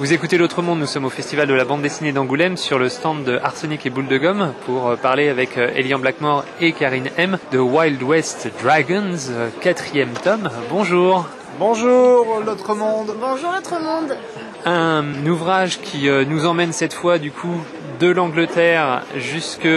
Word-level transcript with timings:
Vous 0.00 0.12
écoutez 0.12 0.38
L'autre 0.38 0.60
monde, 0.60 0.80
nous 0.80 0.86
sommes 0.86 1.04
au 1.04 1.08
festival 1.08 1.46
de 1.46 1.54
la 1.54 1.64
bande 1.64 1.80
dessinée 1.80 2.10
d'Angoulême 2.10 2.56
sur 2.56 2.80
le 2.80 2.88
stand 2.88 3.22
de 3.22 3.38
Arsenic 3.40 3.86
et 3.86 3.90
Boule 3.90 4.08
de 4.08 4.18
Gomme 4.18 4.52
pour 4.66 4.88
euh, 4.88 4.96
parler 4.96 5.28
avec 5.28 5.56
euh, 5.56 5.70
Elian 5.76 6.00
Blackmore 6.00 6.44
et 6.60 6.72
Karine 6.72 7.10
M 7.16 7.38
de 7.52 7.60
Wild 7.60 8.02
West 8.02 8.50
Dragons, 8.60 9.30
euh, 9.30 9.50
quatrième 9.60 10.12
tome. 10.14 10.50
Bonjour. 10.68 11.28
Bonjour 11.60 12.40
L'autre 12.44 12.74
monde. 12.74 13.14
Bonjour 13.20 13.52
L'autre 13.52 13.80
monde. 13.80 14.16
Un 14.64 15.26
ouvrage 15.28 15.80
qui 15.80 16.08
nous 16.08 16.44
emmène 16.44 16.72
cette 16.72 16.92
fois 16.92 17.18
du 17.18 17.30
coup 17.30 17.60
de 18.00 18.08
l'Angleterre 18.08 19.02
jusque 19.14 19.68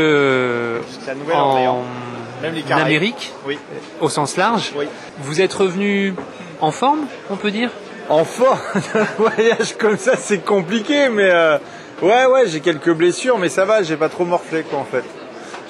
en 1.31 1.61
Amérique, 2.71 3.33
oui. 3.45 3.59
au 4.01 4.09
sens 4.09 4.35
large. 4.35 4.73
Oui. 4.75 4.85
Vous 5.19 5.41
êtes 5.41 5.53
revenu 5.53 6.15
en 6.59 6.71
forme, 6.71 7.01
on 7.29 7.35
peut 7.35 7.51
dire? 7.51 7.69
Enfin, 8.09 8.57
un 8.95 9.05
voyage 9.17 9.75
comme 9.77 9.97
ça, 9.97 10.15
c'est 10.15 10.39
compliqué, 10.39 11.09
mais 11.09 11.29
euh, 11.29 11.57
ouais, 12.01 12.25
ouais, 12.25 12.47
j'ai 12.47 12.61
quelques 12.61 12.93
blessures, 12.93 13.37
mais 13.37 13.49
ça 13.49 13.65
va, 13.65 13.83
j'ai 13.83 13.97
pas 13.97 14.07
trop 14.07 14.23
morflé, 14.23 14.63
quoi, 14.63 14.79
en 14.79 14.85
fait. 14.85 15.03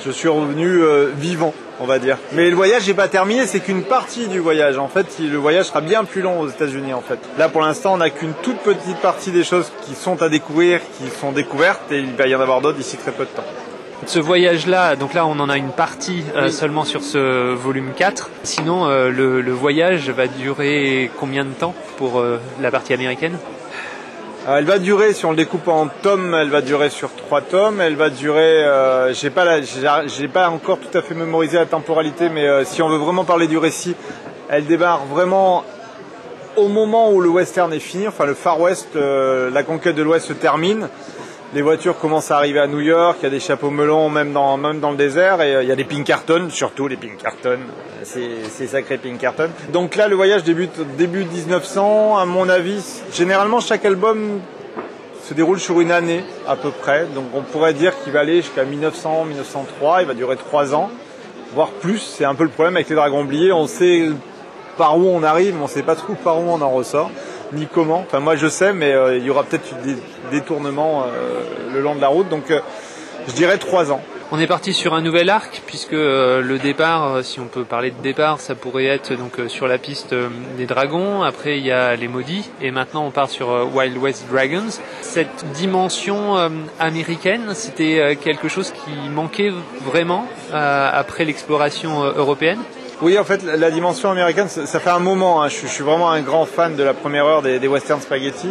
Je 0.06 0.12
suis 0.12 0.28
revenu 0.28 0.84
euh, 0.84 1.10
vivant, 1.18 1.54
on 1.80 1.86
va 1.86 1.98
dire. 1.98 2.18
Mais 2.34 2.50
le 2.50 2.56
voyage 2.56 2.88
n'est 2.88 2.94
pas 2.94 3.08
terminé, 3.08 3.48
c'est 3.48 3.60
qu'une 3.60 3.82
partie 3.82 4.28
du 4.28 4.38
voyage. 4.38 4.78
En 4.78 4.88
fait, 4.88 5.08
le 5.20 5.38
voyage 5.38 5.66
sera 5.66 5.82
bien 5.82 6.04
plus 6.04 6.22
long 6.22 6.40
aux 6.40 6.48
États-Unis, 6.48 6.94
en 6.94 7.02
fait. 7.02 7.18
Là, 7.40 7.50
pour 7.50 7.62
l'instant, 7.62 7.96
on 7.96 7.98
n'a 7.98 8.12
qu'une 8.12 8.34
toute 8.44 8.60
petite 8.60 8.98
partie 8.98 9.32
des 9.32 9.44
choses 9.44 9.72
qui 9.82 9.96
sont 9.96 10.22
à 10.22 10.30
découvrir, 10.30 10.80
qui 11.00 11.10
sont 11.10 11.32
découvertes, 11.32 11.92
et 11.92 11.98
il 11.98 12.16
va 12.16 12.28
y 12.28 12.36
en 12.36 12.40
avoir 12.40 12.62
d'autres 12.62 12.78
d'ici 12.78 12.98
très 12.98 13.12
peu 13.12 13.24
de 13.24 13.30
temps. 13.30 13.46
Ce 14.06 14.20
voyage-là, 14.20 14.96
donc 14.96 15.14
là 15.14 15.26
on 15.26 15.40
en 15.40 15.50
a 15.50 15.58
une 15.58 15.72
partie 15.72 16.24
euh, 16.36 16.50
seulement 16.50 16.86
sur 16.86 17.02
ce 17.02 17.54
volume 17.54 17.92
4. 17.96 18.30
Sinon, 18.44 18.86
euh, 18.86 19.10
le, 19.10 19.52
voyage 19.52 20.10
va 20.12 20.28
durer 20.28 21.10
combien 21.20 21.44
de 21.44 21.52
temps 21.52 21.74
pour 21.98 22.20
euh, 22.20 22.40
la 22.62 22.70
partie 22.70 22.94
américaine? 22.94 23.38
Elle 24.48 24.66
va 24.66 24.78
durer, 24.78 25.14
si 25.14 25.26
on 25.26 25.32
le 25.32 25.36
découpe 25.36 25.68
en 25.68 25.88
tomes, 25.88 26.34
elle 26.34 26.50
va 26.50 26.62
durer 26.62 26.90
sur 26.90 27.14
trois 27.16 27.42
tomes. 27.42 27.82
Elle 27.82 27.96
va 27.98 28.10
durer, 28.10 28.64
j'ai 29.12 29.30
pas, 29.30 29.62
j'ai 29.62 30.28
pas 30.30 30.50
encore 30.50 30.78
tout 30.80 30.98
à 30.98 31.02
fait 31.02 31.16
mémorisé 31.16 31.58
la 31.58 31.66
temporalité, 31.66 32.30
mais 32.30 32.64
si 32.64 32.82
on 32.82 32.88
veut 32.88 32.96
vraiment 32.96 33.26
parler 33.26 33.48
du 33.48 33.58
récit, 33.58 33.94
elle 34.48 34.66
démarre 34.66 35.06
vraiment 35.06 35.66
au 36.56 36.70
moment 36.70 37.12
où 37.12 37.20
le 37.20 37.28
western 37.28 37.74
est 37.74 37.80
fini, 37.80 38.08
enfin 38.08 38.26
le 38.26 38.36
Far 38.36 38.62
West, 38.62 38.96
la 38.96 39.64
conquête 39.64 39.96
de 39.98 40.02
l'Ouest 40.02 40.28
se 40.28 40.34
termine 40.34 40.88
les 41.54 41.62
voitures 41.62 41.98
commencent 41.98 42.32
à 42.32 42.38
arriver 42.38 42.60
à 42.60 42.68
New 42.68 42.82
York, 42.82 43.18
il 43.22 43.24
y 43.24 43.28
a 43.28 43.30
des 43.30 43.40
chapeaux 43.40 43.70
melons 43.70 44.10
même 44.10 44.34
dans, 44.34 44.58
même 44.58 44.80
dans 44.80 44.92
le 44.92 44.98
désert, 44.98 45.42
et 45.42 45.56
euh, 45.56 45.64
il 45.64 45.70
y 45.70 45.72
a 45.72 45.76
des 45.76 45.86
Pinkerton, 45.86 46.48
surtout 46.50 46.88
les 46.88 46.98
Pinkerton, 46.98 47.60
c'est 48.04 48.68
sacré 48.68 48.98
Pinkerton. 48.98 49.50
Donc 49.72 49.96
là, 49.96 50.08
le 50.08 50.16
voyage 50.16 50.44
débute 50.44 50.80
début 50.98 51.24
1900, 51.24 52.18
à 52.18 52.26
mon 52.26 52.50
avis. 52.50 53.02
Généralement, 53.14 53.60
chaque 53.60 53.86
album 53.86 54.40
se 55.24 55.34
déroule 55.34 55.60
sur 55.60 55.80
une 55.82 55.92
année 55.92 56.24
à 56.48 56.56
peu 56.56 56.72
près, 56.72 57.06
donc 57.14 57.26
on 57.34 57.42
pourrait 57.42 57.74
dire 57.74 57.94
qu'il 58.02 58.14
va 58.14 58.22
aller 58.22 58.42
jusqu'à 58.42 58.64
1900, 58.64 59.26
1903, 59.26 60.02
il 60.02 60.08
va 60.08 60.14
durer 60.14 60.38
trois 60.38 60.74
ans, 60.74 60.90
voire 61.54 61.70
plus. 61.70 62.00
C'est 62.00 62.26
un 62.26 62.36
peu 62.36 62.44
le 62.44 62.50
problème 62.50 62.76
avec 62.76 62.90
les 62.90 62.96
dragons 62.96 63.22
oubliés, 63.22 63.52
on 63.52 63.68
sait 63.68 64.10
par 64.78 64.98
où 64.98 65.08
on 65.08 65.24
arrive, 65.24 65.56
mais 65.56 65.64
on 65.64 65.68
sait 65.68 65.84
pas 65.84 65.96
trop 65.96 66.14
par 66.14 66.40
où 66.40 66.50
on 66.50 66.62
en 66.62 66.70
ressort 66.70 67.10
ni 67.54 67.68
comment. 67.68 68.04
Enfin, 68.08 68.20
moi 68.20 68.36
je 68.36 68.48
sais, 68.48 68.74
mais 68.74 68.92
euh, 68.94 69.18
il 69.18 69.24
y 69.24 69.30
aura 69.30 69.44
peut-être 69.44 69.76
des 69.84 69.96
détournements 70.32 71.04
euh, 71.04 71.42
le 71.74 71.82
long 71.82 71.96
de 71.96 72.02
la 72.02 72.08
route. 72.08 72.30
Donc, 72.30 72.52
euh, 72.52 72.60
je 73.28 73.34
dirais 73.34 73.58
trois 73.58 73.92
ans. 73.92 74.02
On 74.30 74.40
est 74.40 74.48
parti 74.48 74.74
sur 74.74 74.94
un 74.94 75.02
nouvel 75.02 75.30
arc 75.30 75.62
puisque 75.66 75.94
le 75.94 76.58
départ, 76.62 77.24
si 77.24 77.40
on 77.40 77.46
peut 77.46 77.64
parler 77.64 77.92
de 77.92 78.02
départ, 78.04 78.42
ça 78.42 78.56
pourrait 78.56 78.88
être 78.88 79.14
donc 79.14 79.40
sur 79.48 79.70
la 79.70 79.78
piste 79.78 80.14
des 80.58 80.66
dragons. 80.66 81.24
Après 81.24 81.58
il 81.58 81.66
y 81.66 81.72
a 81.72 81.96
les 81.96 82.10
maudits 82.10 82.50
et 82.62 82.72
maintenant 82.72 83.06
on 83.06 83.12
part 83.12 83.30
sur 83.30 83.70
Wild 83.74 83.96
West 83.98 84.26
Dragons. 84.30 84.68
Cette 85.00 85.46
dimension 85.54 86.36
américaine, 86.78 87.54
c'était 87.54 88.18
quelque 88.22 88.50
chose 88.50 88.72
qui 88.72 89.10
manquait 89.10 89.54
vraiment 89.86 90.28
après 90.52 91.24
l'exploration 91.24 92.04
européenne? 92.04 92.60
Oui, 93.00 93.20
en 93.20 93.24
fait, 93.24 93.44
la 93.44 93.70
dimension 93.70 94.10
américaine, 94.10 94.48
ça, 94.48 94.80
fait 94.80 94.90
un 94.90 94.98
moment. 94.98 95.44
Hein. 95.44 95.50
Je, 95.50 95.68
suis 95.68 95.84
vraiment 95.84 96.10
un 96.10 96.22
grand 96.22 96.46
fan 96.46 96.76
de 96.76 96.82
la 96.82 96.96
première 96.96 97.26
heure 97.26 97.44
des, 97.44 97.68
western 97.68 98.02
spaghetti. 98.02 98.50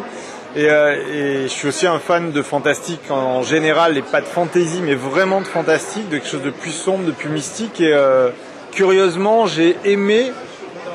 Euh, 0.57 0.95
et, 1.12 1.43
je 1.43 1.53
suis 1.53 1.67
aussi 1.67 1.87
un 1.89 1.99
fan 1.99 2.31
de 2.31 2.43
fantastique 2.43 3.11
en, 3.11 3.43
général, 3.43 3.99
et 3.99 4.03
pas 4.03 4.21
de 4.21 4.27
fantasy, 4.27 4.83
mais 4.83 4.95
vraiment 4.95 5.41
de 5.41 5.47
fantastique, 5.47 6.09
de 6.11 6.19
quelque 6.19 6.29
chose 6.29 6.43
de 6.43 6.51
plus 6.51 6.71
sombre, 6.71 7.05
de 7.05 7.11
plus 7.11 7.29
mystique. 7.29 7.81
Et 7.81 7.93
euh, 7.93 8.31
curieusement, 8.71 9.47
j'ai 9.47 9.77
aimé 9.84 10.31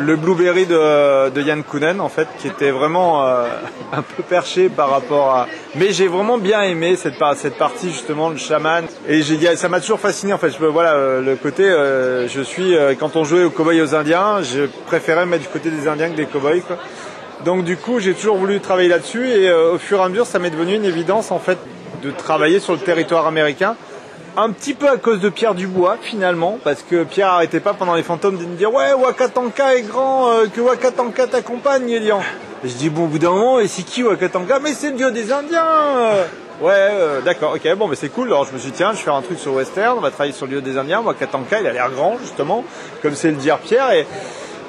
le 0.02 0.16
Blueberry 0.16 0.66
de, 0.66 1.30
de 1.30 1.42
Yann 1.42 1.64
Kounen 1.64 2.02
en 2.02 2.10
fait 2.10 2.28
qui 2.40 2.48
était 2.48 2.72
vraiment 2.72 3.26
euh, 3.26 3.48
un 3.94 4.02
peu 4.02 4.24
perché 4.24 4.70
par 4.70 4.90
rapport 4.90 5.30
à 5.30 5.48
mais 5.76 5.92
j'ai 5.92 6.08
vraiment 6.08 6.38
bien 6.38 6.62
aimé 6.64 6.96
cette, 6.96 7.16
cette 7.38 7.58
partie 7.58 7.90
justement 7.90 8.30
le 8.30 8.38
chaman. 8.38 8.86
Et 9.08 9.22
j'ai 9.22 9.56
ça 9.56 9.70
m'a 9.70 9.80
toujours 9.80 10.00
fasciné 10.00 10.34
en 10.34 10.38
fait. 10.38 10.50
Je, 10.50 10.66
voilà 10.66 10.94
euh, 10.94 11.22
le 11.22 11.36
côté 11.36 11.64
euh, 11.64 12.28
je 12.28 12.42
suis 12.42 12.76
quand 13.00 13.16
on 13.16 13.24
jouait 13.24 13.44
aux 13.44 13.50
cowboys 13.50 13.82
aux 13.82 13.96
indiens 13.96 14.42
je 14.42 14.64
préférais 14.86 15.26
mettre 15.26 15.44
du 15.44 15.50
côté 15.50 15.70
des 15.70 15.88
indiens 15.88 16.10
que 16.10 16.18
des 16.18 16.26
cowboys 16.26 16.62
donc 17.46 17.64
du 17.64 17.78
coup 17.78 18.00
j'ai 18.00 18.14
toujours 18.14 18.38
voulu 18.38 18.60
travailler 18.60 18.90
là-dessus 18.90 19.28
et 19.28 19.52
au 19.52 19.78
fur 19.78 20.00
et 20.00 20.04
à 20.04 20.10
mesure 20.10 20.26
ça 20.26 20.40
m'est 20.40 20.50
devenu 20.50 20.76
une 20.76 20.86
évidence 20.86 21.32
en 21.32 21.40
fait 21.40 21.58
de 22.04 22.12
travailler 22.12 22.60
sur 22.60 22.74
le 22.74 22.80
territoire 22.80 23.28
américain 23.28 23.76
un 24.38 24.52
petit 24.52 24.74
peu 24.74 24.90
à 24.90 24.98
cause 24.98 25.20
de 25.20 25.30
Pierre 25.30 25.56
Dubois 25.56 25.98
finalement, 26.02 26.58
parce 26.64 26.84
que 26.84 27.04
Pierre 27.04 27.30
arrêtait 27.30 27.60
pas 27.60 27.74
pendant 27.74 27.96
les 27.96 28.04
fantômes 28.04 28.38
de 28.38 28.46
me 28.46 28.56
dire 28.56 28.74
ouais 28.74 28.94
Wakatanka 28.94 29.76
est 29.76 29.82
grand, 29.82 30.32
euh, 30.32 30.48
que 30.48 30.62
Wakatanka 30.62 31.28
t'accompagne 31.28 31.90
Elian. 31.90 32.22
Je 32.64 32.74
dis 32.74 32.90
bon 32.90 33.06
au 33.06 33.08
bout 33.08 33.20
d'un 33.20 33.32
moment 33.32 33.60
et 33.60 33.68
c'est 33.68 33.84
qui 33.84 34.04
Wakatanka? 34.04 34.60
Mais 34.60 34.74
c'est 34.74 34.92
le 34.92 34.98
dieu 34.98 35.12
des 35.12 35.32
Indiens. 35.32 35.66
Ouais, 36.62 36.74
euh, 36.74 37.22
d'accord, 37.22 37.56
ok, 37.56 37.76
bon, 37.76 37.88
mais 37.88 37.96
c'est 37.96 38.10
cool. 38.10 38.28
Alors 38.28 38.46
je 38.46 38.54
me 38.54 38.60
suis 38.60 38.70
dit, 38.70 38.78
tiens, 38.78 38.92
je 38.92 38.98
vais 38.98 39.04
faire 39.04 39.16
un 39.16 39.24
truc 39.24 39.40
sur 39.40 39.54
Western, 39.54 39.98
on 39.98 40.02
va 40.02 40.12
travailler 40.12 40.34
sur 40.34 40.46
le 40.46 40.52
dieu 40.52 40.62
des 40.62 40.78
Indiens. 40.78 41.02
Wakatanka, 41.02 41.60
il 41.60 41.68
a 41.68 41.74
l'air 41.74 41.90
grand, 41.90 42.18
justement, 42.20 42.64
comme 43.02 43.16
c'est 43.16 43.32
le 43.32 43.38
dire 43.38 43.58
Pierre. 43.58 43.92
Et, 43.94 44.06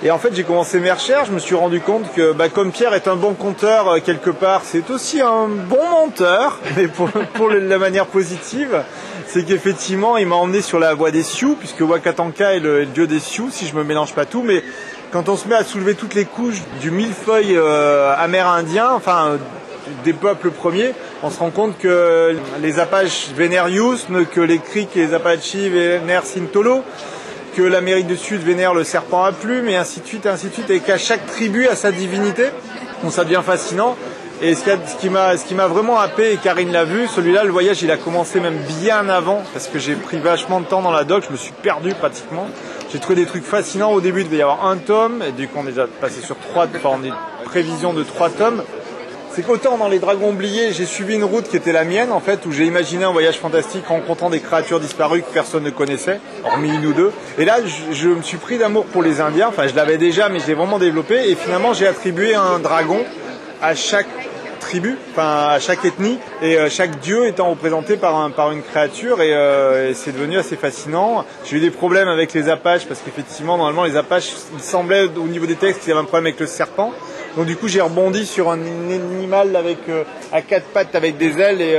et 0.04 0.10
en 0.10 0.18
fait, 0.18 0.34
j'ai 0.34 0.42
commencé 0.42 0.80
mes 0.80 0.90
recherches, 0.90 1.28
je 1.28 1.32
me 1.32 1.38
suis 1.38 1.54
rendu 1.54 1.80
compte 1.80 2.12
que, 2.12 2.32
bah, 2.32 2.48
comme 2.48 2.72
Pierre 2.72 2.92
est 2.94 3.06
un 3.06 3.14
bon 3.14 3.34
conteur 3.34 3.88
euh, 3.88 4.00
quelque 4.00 4.30
part, 4.30 4.62
c'est 4.64 4.90
aussi 4.90 5.20
un 5.20 5.46
bon 5.46 5.88
menteur, 5.90 6.58
mais 6.76 6.88
pour, 6.88 7.08
la 7.48 7.78
manière 7.78 8.06
positive 8.06 8.82
c'est 9.28 9.44
qu'effectivement, 9.44 10.18
il 10.18 10.26
m'a 10.26 10.34
emmené 10.34 10.60
sur 10.60 10.78
la 10.78 10.92
voie 10.92 11.10
des 11.10 11.22
Sioux, 11.22 11.56
puisque 11.58 11.80
Wakatanka 11.80 12.56
est 12.56 12.60
le, 12.60 12.84
dieu 12.84 13.06
des 13.06 13.20
Sioux, 13.20 13.48
si 13.50 13.66
je 13.66 13.76
me 13.76 13.84
mélange 13.84 14.12
pas 14.12 14.26
tout, 14.26 14.42
mais 14.42 14.62
quand 15.12 15.28
on 15.28 15.36
se 15.36 15.46
met 15.46 15.54
à 15.54 15.64
soulever 15.64 15.94
toutes 15.94 16.14
les 16.14 16.24
couches 16.24 16.60
du 16.80 16.90
millefeuille 16.90 17.56
euh, 17.56 18.12
amérindien, 18.18 18.90
enfin 18.92 19.38
des 20.04 20.12
peuples 20.12 20.50
premiers, 20.50 20.92
on 21.22 21.30
se 21.30 21.38
rend 21.38 21.50
compte 21.50 21.78
que 21.78 22.36
les 22.60 22.78
Apaches 22.78 23.28
vénèrent 23.36 23.68
que 24.32 24.40
les 24.40 24.58
Creeks 24.58 24.96
et 24.96 25.06
les 25.06 25.14
Apaches 25.14 25.54
vénèrent 25.54 26.24
Sintolo, 26.24 26.82
que 27.56 27.62
l'Amérique 27.62 28.06
du 28.06 28.16
Sud 28.16 28.42
vénère 28.42 28.74
le 28.74 28.84
serpent 28.84 29.24
à 29.24 29.32
plumes, 29.32 29.68
et 29.68 29.76
ainsi 29.76 30.00
de 30.00 30.06
suite, 30.06 30.26
et 30.26 30.28
ainsi 30.28 30.48
de 30.48 30.52
suite, 30.52 30.70
et 30.70 30.80
qu'à 30.80 30.98
chaque 30.98 31.26
tribu 31.26 31.66
a 31.68 31.76
sa 31.76 31.92
divinité. 31.92 32.46
Donc 33.02 33.12
ça 33.12 33.24
devient 33.24 33.42
fascinant. 33.44 33.96
Et 34.40 34.56
ce, 34.56 34.64
qui 34.98 35.08
m'a 35.08 35.36
ce 35.36 35.44
qui 35.44 35.54
m'a 35.54 35.68
vraiment 35.68 36.00
happé, 36.00 36.32
et 36.32 36.36
Karine 36.36 36.72
l'a 36.72 36.84
vu, 36.84 37.06
celui-là, 37.06 37.44
le 37.44 37.52
voyage, 37.52 37.82
il 37.82 37.90
a 37.90 37.96
commencé 37.96 38.40
même 38.40 38.58
bien 38.80 39.08
avant, 39.08 39.42
parce 39.52 39.68
que 39.68 39.78
j'ai 39.78 39.94
pris 39.94 40.18
vachement 40.18 40.60
de 40.60 40.66
temps 40.66 40.82
dans 40.82 40.90
la 40.90 41.04
doc, 41.04 41.24
je 41.26 41.32
me 41.32 41.36
suis 41.36 41.52
perdu 41.52 41.94
pratiquement. 41.94 42.48
J'ai 42.92 42.98
trouvé 42.98 43.14
des 43.14 43.26
trucs 43.26 43.44
fascinants. 43.44 43.92
Au 43.92 44.00
début, 44.00 44.22
il 44.22 44.26
devait 44.26 44.38
y 44.38 44.42
avoir 44.42 44.66
un 44.66 44.76
tome, 44.76 45.22
et 45.26 45.32
du 45.32 45.46
coup, 45.46 45.58
on 45.62 45.66
est 45.68 45.86
passé 46.00 46.20
sur 46.20 46.36
trois, 46.36 46.66
enfin, 46.74 46.98
on 47.00 47.04
est 47.04 47.12
prévision 47.44 47.92
de 47.92 48.02
trois 48.02 48.30
tomes. 48.30 48.62
C'est 49.34 49.40
qu'autant 49.46 49.78
dans 49.78 49.88
les 49.88 49.98
Dragons 49.98 50.28
oubliés, 50.28 50.72
j'ai 50.72 50.84
suivi 50.84 51.14
une 51.14 51.24
route 51.24 51.48
qui 51.48 51.56
était 51.56 51.72
la 51.72 51.84
mienne, 51.84 52.12
en 52.12 52.20
fait, 52.20 52.44
où 52.44 52.52
j'ai 52.52 52.66
imaginé 52.66 53.04
un 53.04 53.12
voyage 53.12 53.38
fantastique 53.38 53.86
rencontrant 53.86 54.28
des 54.28 54.40
créatures 54.40 54.78
disparues 54.78 55.22
que 55.22 55.32
personne 55.32 55.62
ne 55.62 55.70
connaissait, 55.70 56.20
hormis 56.44 56.68
une 56.68 56.84
ou 56.84 56.92
deux. 56.92 57.12
Et 57.38 57.46
là, 57.46 57.56
je, 57.64 57.94
je 57.94 58.08
me 58.10 58.20
suis 58.20 58.36
pris 58.36 58.58
d'amour 58.58 58.84
pour 58.84 59.02
les 59.02 59.22
Indiens, 59.22 59.48
enfin, 59.48 59.66
je 59.68 59.74
l'avais 59.74 59.96
déjà, 59.96 60.28
mais 60.28 60.38
je 60.38 60.48
l'ai 60.48 60.54
vraiment 60.54 60.78
développé, 60.78 61.30
et 61.30 61.34
finalement, 61.34 61.72
j'ai 61.72 61.86
attribué 61.86 62.34
un 62.34 62.58
dragon 62.58 62.98
à 63.62 63.74
chaque 63.74 64.06
tribu, 64.60 64.98
enfin 65.12 65.48
à 65.48 65.58
chaque 65.60 65.82
ethnie, 65.86 66.18
et 66.42 66.58
euh, 66.58 66.68
chaque 66.68 67.00
dieu 67.00 67.26
étant 67.26 67.48
représenté 67.48 67.96
par, 67.96 68.16
un, 68.16 68.30
par 68.30 68.52
une 68.52 68.62
créature, 68.62 69.16
euh, 69.20 69.90
et, 69.90 69.94
c'est 69.94 70.12
devenu 70.12 70.36
assez 70.36 70.56
fascinant. 70.56 71.24
J'ai 71.46 71.56
eu 71.56 71.60
des 71.60 71.70
problèmes 71.70 72.08
avec 72.08 72.34
les 72.34 72.50
Apaches, 72.50 72.84
parce 72.86 73.00
qu'effectivement, 73.00 73.56
normalement, 73.56 73.84
les 73.84 73.96
Apaches, 73.96 74.30
il 74.54 74.62
semblait 74.62 75.04
au 75.04 75.26
niveau 75.26 75.46
des 75.46 75.56
textes 75.56 75.80
qu'il 75.80 75.88
y 75.88 75.92
avait 75.92 76.02
un 76.02 76.04
problème 76.04 76.26
avec 76.26 76.38
le 76.38 76.46
serpent. 76.46 76.92
Donc 77.36 77.46
du 77.46 77.56
coup, 77.56 77.68
j'ai 77.68 77.80
rebondi 77.80 78.26
sur 78.26 78.50
un 78.50 78.60
animal 78.60 79.56
avec 79.56 79.78
euh, 79.88 80.04
à 80.32 80.42
quatre 80.42 80.66
pattes 80.66 80.94
avec 80.94 81.16
des 81.16 81.38
ailes 81.40 81.60
et, 81.60 81.78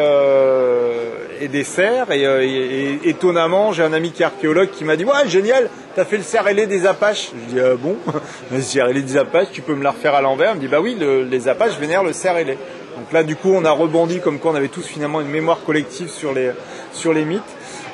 et 1.44 1.48
des 1.48 1.64
cerfs. 1.64 2.12
Et, 2.12 3.00
étonnamment, 3.04 3.72
j'ai 3.72 3.84
un 3.84 3.94
ami 3.94 4.12
qui 4.12 4.24
est 4.24 4.26
archéologue 4.26 4.70
qui 4.72 4.84
m'a 4.84 4.96
dit 4.96 5.06
ouais 5.06 5.28
génial, 5.28 5.70
t'as 5.96 6.06
fait 6.06 6.18
le 6.18 6.24
cerf 6.24 6.48
ailé 6.48 6.66
des 6.66 6.86
Apaches. 6.88 7.32
Je 7.34 7.54
dis 7.54 7.60
ah 7.60 7.76
bon, 7.78 7.98
le 8.52 8.62
cerf 8.62 8.88
ailé 8.88 9.02
des 9.02 9.18
Apaches, 9.18 9.50
tu 9.52 9.62
peux 9.62 9.76
me 9.76 9.84
la 9.84 9.92
refaire 9.92 10.16
à 10.16 10.22
l'envers? 10.22 10.52
Il 10.54 10.56
me 10.56 10.62
dit 10.62 10.68
bah 10.68 10.82
oui, 10.82 10.98
les 11.30 11.48
Apaches 11.48 11.78
vénèrent 11.80 12.04
le 12.04 12.14
cerf 12.14 12.38
ailé. 12.38 12.58
Donc 12.98 13.12
là, 13.12 13.24
du 13.24 13.36
coup, 13.36 13.52
on 13.54 13.66
a 13.66 13.72
rebondi 13.72 14.20
comme 14.20 14.40
quoi 14.40 14.52
on 14.52 14.56
avait 14.56 14.68
tous 14.68 14.86
finalement 14.86 15.20
une 15.20 15.28
mémoire 15.28 15.64
collective 15.66 16.10
sur 16.10 16.34
les, 16.34 16.52
sur 16.94 17.14
les 17.14 17.26
mythes. 17.26 17.42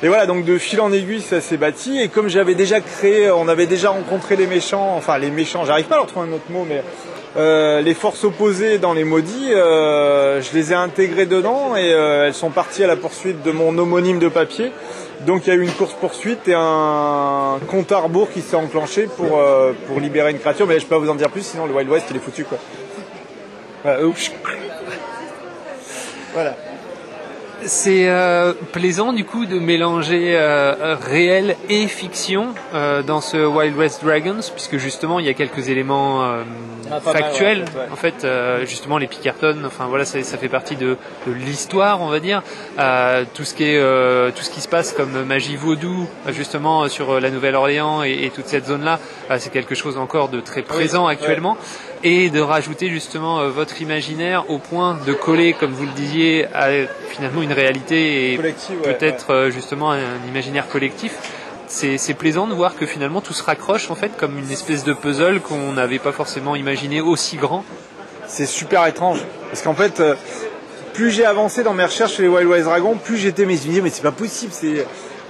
Et 0.02 0.08
voilà, 0.08 0.26
donc 0.26 0.44
de 0.44 0.56
fil 0.56 0.80
en 0.80 0.92
aiguille, 0.92 1.20
ça 1.20 1.40
s'est 1.40 1.56
bâti. 1.56 2.00
Et 2.00 2.08
comme 2.08 2.28
j'avais 2.28 2.54
déjà 2.54 2.80
créé, 2.80 3.30
on 3.30 3.48
avait 3.48 3.66
déjà 3.66 3.90
rencontré 3.90 4.36
les 4.36 4.46
méchants, 4.46 4.94
enfin 4.96 5.18
les 5.18 5.30
méchants, 5.30 5.64
j'arrive 5.64 5.86
pas 5.86 5.96
à 5.96 5.98
leur 5.98 6.06
trouver 6.06 6.28
un 6.28 6.32
autre 6.32 6.50
mot, 6.50 6.66
mais 6.68 6.82
les 7.36 7.94
forces 7.94 8.24
opposées 8.24 8.78
dans 8.78 8.92
les 8.92 9.04
maudits, 9.04 9.50
je 9.50 10.54
les 10.54 10.72
ai 10.72 10.74
intégrées 10.74 11.26
dedans 11.26 11.76
et 11.76 11.88
elles 11.88 12.34
sont 12.34 12.50
parties 12.50 12.84
à 12.84 12.86
la 12.86 12.96
poursuite 12.96 13.42
de 13.42 13.50
mon 13.50 13.76
homonyme 13.78 14.18
de 14.18 14.28
papier. 14.28 14.72
Donc 15.26 15.46
il 15.46 15.50
y 15.50 15.52
a 15.52 15.56
eu 15.56 15.62
une 15.62 15.72
course-poursuite 15.72 16.48
et 16.48 16.54
un 16.56 17.58
compte 17.68 17.92
à 17.92 17.98
rebours 17.98 18.30
qui 18.30 18.40
s'est 18.40 18.56
enclenché 18.56 19.08
pour, 19.16 19.40
pour 19.86 20.00
libérer 20.00 20.30
une 20.30 20.38
créature. 20.38 20.66
Mais 20.66 20.80
je 20.80 20.86
peux 20.86 20.96
pas 20.96 20.98
vous 20.98 21.10
en 21.10 21.14
dire 21.14 21.30
plus, 21.30 21.42
sinon 21.42 21.66
le 21.66 21.72
Wild 21.74 21.90
West 21.90 22.06
il 22.10 22.16
est 22.16 22.20
foutu 22.20 22.44
quoi. 22.44 22.58
Voilà. 26.32 26.56
C'est 27.64 28.08
euh, 28.08 28.54
plaisant 28.72 29.12
du 29.12 29.24
coup 29.24 29.44
de 29.44 29.58
mélanger 29.58 30.34
euh, 30.34 30.96
réel 31.00 31.56
et 31.68 31.86
fiction 31.88 32.54
euh, 32.74 33.02
dans 33.02 33.20
ce 33.20 33.36
Wild 33.36 33.76
West 33.76 34.02
Dragons, 34.04 34.40
puisque 34.54 34.78
justement 34.78 35.18
il 35.18 35.26
y 35.26 35.28
a 35.28 35.34
quelques 35.34 35.68
éléments 35.68 36.22
ah, 36.90 37.00
factuels. 37.00 37.64
En 37.92 37.96
fait, 37.96 38.26
justement 38.64 38.98
les 38.98 39.06
Pickerton, 39.06 39.58
enfin 39.66 39.86
voilà, 39.86 40.04
ça, 40.04 40.22
ça 40.22 40.38
fait 40.38 40.48
partie 40.48 40.76
de, 40.76 40.96
de 41.26 41.32
l'histoire, 41.32 42.00
on 42.00 42.08
va 42.08 42.20
dire. 42.20 42.42
tout 43.34 43.44
ce 43.44 43.54
qui 43.54 43.64
est, 43.64 44.32
tout 44.32 44.42
ce 44.42 44.50
qui 44.50 44.60
se 44.60 44.68
passe 44.68 44.92
comme 44.92 45.24
magie 45.24 45.56
vaudou, 45.56 46.08
justement 46.28 46.88
sur 46.88 47.20
la 47.20 47.30
Nouvelle-Orléans 47.30 48.02
et, 48.02 48.24
et, 48.24 48.30
toute 48.30 48.46
cette 48.46 48.66
zone-là, 48.66 48.98
c'est 49.38 49.52
quelque 49.52 49.74
chose 49.74 49.98
encore 49.98 50.28
de 50.28 50.40
très 50.40 50.62
présent 50.62 51.06
actuellement 51.06 51.56
et 52.02 52.30
de 52.30 52.40
rajouter 52.40 52.88
justement 52.88 53.40
euh, 53.40 53.48
votre 53.50 53.82
imaginaire 53.82 54.48
au 54.50 54.58
point 54.58 54.98
de 55.06 55.12
coller, 55.12 55.52
comme 55.52 55.72
vous 55.72 55.84
le 55.84 55.92
disiez, 55.92 56.46
à 56.54 56.68
finalement 57.08 57.42
une 57.42 57.52
réalité 57.52 58.32
et 58.32 58.38
peut-être 58.38 59.30
euh, 59.30 59.50
justement 59.50 59.92
un, 59.92 59.98
imaginaire 60.28 60.68
collectif. 60.68 61.14
C'est 61.66 62.14
plaisant 62.14 62.48
de 62.48 62.54
voir 62.54 62.74
que 62.74 62.84
finalement 62.84 63.20
tout 63.20 63.32
se 63.32 63.44
raccroche 63.44 63.92
en 63.92 63.94
fait 63.94 64.16
comme 64.16 64.36
une 64.36 64.50
espèce 64.50 64.82
de 64.82 64.92
puzzle 64.92 65.40
qu'on 65.40 65.72
n'avait 65.72 66.00
pas 66.00 66.10
forcément 66.10 66.56
imaginé 66.56 67.00
aussi 67.00 67.36
grand. 67.36 67.64
C'est 68.26 68.46
super 68.46 68.84
étrange 68.86 69.20
parce 69.48 69.62
qu'en 69.62 69.74
fait, 69.74 70.00
euh, 70.00 70.16
plus 70.94 71.12
j'ai 71.12 71.24
avancé 71.24 71.62
dans 71.62 71.72
mes 71.72 71.84
recherches 71.84 72.14
sur 72.14 72.22
les 72.22 72.28
Wild 72.28 72.48
West 72.48 72.64
Dragons, 72.64 72.96
plus 72.96 73.18
j'étais 73.18 73.46
mais 73.46 73.56
je 73.56 73.80
mais 73.80 73.90
c'est 73.90 74.02
pas 74.02 74.10
possible. 74.10 74.52
C'est 74.52 74.84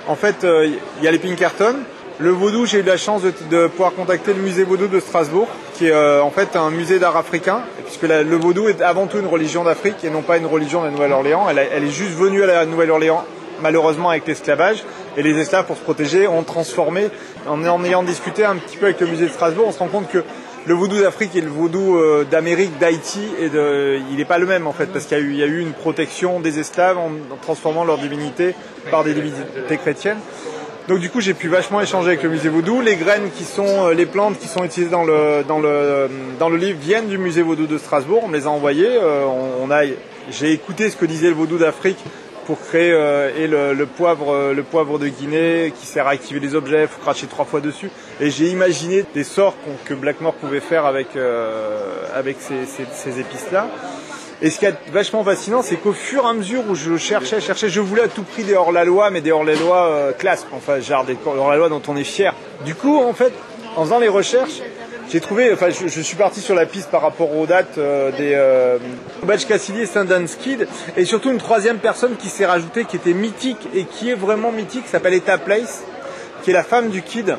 en 0.08 0.16
fait 0.16 0.46
il 0.46 1.04
y 1.04 1.08
a 1.08 1.10
les 1.10 1.18
Pinkerton, 1.18 1.76
le 2.20 2.30
vaudou, 2.30 2.66
j'ai 2.66 2.80
eu 2.80 2.82
la 2.82 2.98
chance 2.98 3.22
de, 3.22 3.66
pouvoir 3.66 3.94
contacter 3.94 4.34
le 4.34 4.42
musée 4.42 4.62
vaudou 4.64 4.88
de 4.88 5.00
Strasbourg, 5.00 5.48
qui 5.74 5.86
est 5.86 5.92
euh, 5.92 6.22
en 6.22 6.30
fait 6.30 6.54
un 6.54 6.70
musée 6.70 6.98
d'art 6.98 7.16
africain, 7.16 7.62
puisque 7.86 8.02
le 8.02 8.36
vaudou 8.36 8.68
est 8.68 8.82
avant 8.82 9.06
tout 9.06 9.18
une 9.18 9.26
religion 9.26 9.64
d'Afrique 9.64 10.04
et 10.04 10.10
non 10.10 10.20
pas 10.20 10.36
une 10.36 10.46
religion 10.46 10.82
de 10.82 10.86
la 10.86 10.92
Nouvelle-Orléans. 10.92 11.46
Elle, 11.48 11.84
est 11.84 11.90
juste 11.90 12.12
venue 12.12 12.42
à 12.42 12.46
la 12.46 12.66
Nouvelle-Orléans, 12.66 13.24
malheureusement 13.62 14.10
avec 14.10 14.26
l'esclavage, 14.26 14.84
et 15.16 15.22
les 15.22 15.38
esclaves, 15.38 15.64
pour 15.64 15.76
se 15.76 15.82
protéger, 15.82 16.28
ont 16.28 16.42
transformé. 16.42 17.08
En, 17.48 17.64
en 17.66 17.84
ayant 17.84 18.02
discuté 18.02 18.44
un 18.44 18.56
petit 18.56 18.76
peu 18.76 18.86
avec 18.86 19.00
le 19.00 19.06
musée 19.06 19.24
de 19.24 19.32
Strasbourg, 19.32 19.64
on 19.68 19.72
se 19.72 19.78
rend 19.78 19.88
compte 19.88 20.10
que 20.10 20.22
le 20.66 20.74
vaudou 20.74 21.00
d'Afrique 21.00 21.34
et 21.36 21.40
le 21.40 21.48
vaudou 21.48 21.96
euh, 21.96 22.26
d'Amérique, 22.30 22.78
d'Haïti, 22.78 23.22
il 23.40 24.16
n'est 24.16 24.24
pas 24.26 24.38
le 24.38 24.44
même 24.44 24.66
en 24.66 24.74
fait, 24.74 24.92
parce 24.92 25.06
qu'il 25.06 25.34
y, 25.34 25.42
a 25.42 25.46
eu 25.46 25.60
une 25.60 25.72
protection 25.72 26.38
des 26.38 26.58
esclaves 26.58 26.98
en 26.98 27.10
transformant 27.40 27.82
leur 27.82 27.96
divinité 27.96 28.54
par 28.90 29.04
des 29.04 29.14
divinités 29.14 29.78
chrétiennes. 29.78 30.18
Donc 30.90 30.98
du 30.98 31.08
coup 31.08 31.20
j'ai 31.20 31.34
pu 31.34 31.46
vachement 31.46 31.80
échanger 31.80 32.08
avec 32.08 32.24
le 32.24 32.30
musée 32.30 32.48
Vaudou. 32.48 32.80
Les 32.80 32.96
graines 32.96 33.30
qui 33.30 33.44
sont, 33.44 33.86
euh, 33.86 33.94
les 33.94 34.06
plantes 34.06 34.36
qui 34.40 34.48
sont 34.48 34.64
utilisées 34.64 34.90
dans 34.90 35.04
le, 35.04 35.44
dans 35.46 35.60
le, 35.60 36.10
dans 36.40 36.48
le 36.48 36.56
livre 36.56 36.80
viennent 36.80 37.06
du 37.06 37.16
musée 37.16 37.42
Vaudou 37.42 37.68
de 37.68 37.78
Strasbourg. 37.78 38.24
On 38.26 38.32
les 38.32 38.48
a 38.48 38.50
envoyées. 38.50 38.88
Euh, 38.88 39.24
on, 39.62 39.70
a, 39.70 39.82
j'ai 40.32 40.50
écouté 40.50 40.90
ce 40.90 40.96
que 40.96 41.04
disait 41.06 41.28
le 41.28 41.34
Vaudou 41.34 41.58
d'Afrique 41.58 41.98
pour 42.44 42.60
créer 42.60 42.90
euh, 42.90 43.30
et 43.38 43.46
le, 43.46 43.86
poivre, 43.86 44.52
le 44.52 44.62
poivre 44.64 44.98
de 44.98 45.06
Guinée 45.06 45.72
qui 45.78 45.86
sert 45.86 46.08
à 46.08 46.10
activer 46.10 46.40
les 46.40 46.56
objets. 46.56 46.88
Faut 46.88 47.00
cracher 47.00 47.28
trois 47.28 47.44
fois 47.44 47.60
dessus. 47.60 47.92
Et 48.20 48.32
j'ai 48.32 48.48
imaginé 48.48 49.04
des 49.14 49.22
sorts 49.22 49.54
que 49.84 49.94
Blackmore 49.94 50.34
pouvait 50.34 50.58
faire 50.58 50.86
avec, 50.86 51.10
avec 52.12 52.38
ces, 52.40 52.66
ces 52.66 53.20
épices 53.20 53.52
là. 53.52 53.68
Et 54.42 54.48
ce 54.48 54.58
qui 54.58 54.64
est 54.64 54.74
vachement 54.90 55.22
fascinant, 55.22 55.60
c'est 55.60 55.76
qu'au 55.76 55.92
fur 55.92 56.24
et 56.24 56.28
à 56.28 56.32
mesure 56.32 56.62
où 56.68 56.74
je 56.74 56.96
cherchais, 56.96 57.42
cherchais, 57.42 57.68
je 57.68 57.80
voulais 57.80 58.02
à 58.02 58.08
tout 58.08 58.22
prix 58.22 58.42
des 58.42 58.54
hors-la-loi, 58.54 59.10
mais 59.10 59.20
des 59.20 59.32
hors-la-loi 59.32 59.86
euh, 59.86 60.12
classe, 60.12 60.46
enfin, 60.52 60.80
genre 60.80 61.04
des 61.04 61.16
hors-la-loi 61.24 61.68
dont 61.68 61.82
on 61.88 61.96
est 61.96 62.04
fier. 62.04 62.34
Du 62.64 62.74
coup, 62.74 62.98
en 62.98 63.12
fait, 63.12 63.32
en 63.76 63.84
faisant 63.84 63.98
les 63.98 64.08
recherches, 64.08 64.62
j'ai 65.10 65.20
trouvé, 65.20 65.52
enfin, 65.52 65.68
je, 65.68 66.00
suis 66.00 66.16
parti 66.16 66.40
sur 66.40 66.54
la 66.54 66.64
piste 66.64 66.90
par 66.90 67.02
rapport 67.02 67.36
aux 67.36 67.44
dates 67.44 67.76
euh, 67.76 68.12
des 68.12 68.32
euh, 68.34 68.78
Cassidy 69.46 69.80
et 69.80 69.86
Sundance 69.86 70.36
Kid, 70.36 70.66
et 70.96 71.04
surtout 71.04 71.30
une 71.30 71.38
troisième 71.38 71.78
personne 71.78 72.16
qui 72.16 72.28
s'est 72.28 72.46
rajoutée, 72.46 72.86
qui 72.86 72.96
était 72.96 73.12
mythique 73.12 73.68
et 73.74 73.84
qui 73.84 74.10
est 74.10 74.14
vraiment 74.14 74.52
mythique, 74.52 74.86
s'appelle 74.86 75.14
Eta 75.14 75.36
Place, 75.36 75.82
qui 76.42 76.50
est 76.50 76.54
la 76.54 76.64
femme 76.64 76.88
du 76.88 77.02
Kid. 77.02 77.36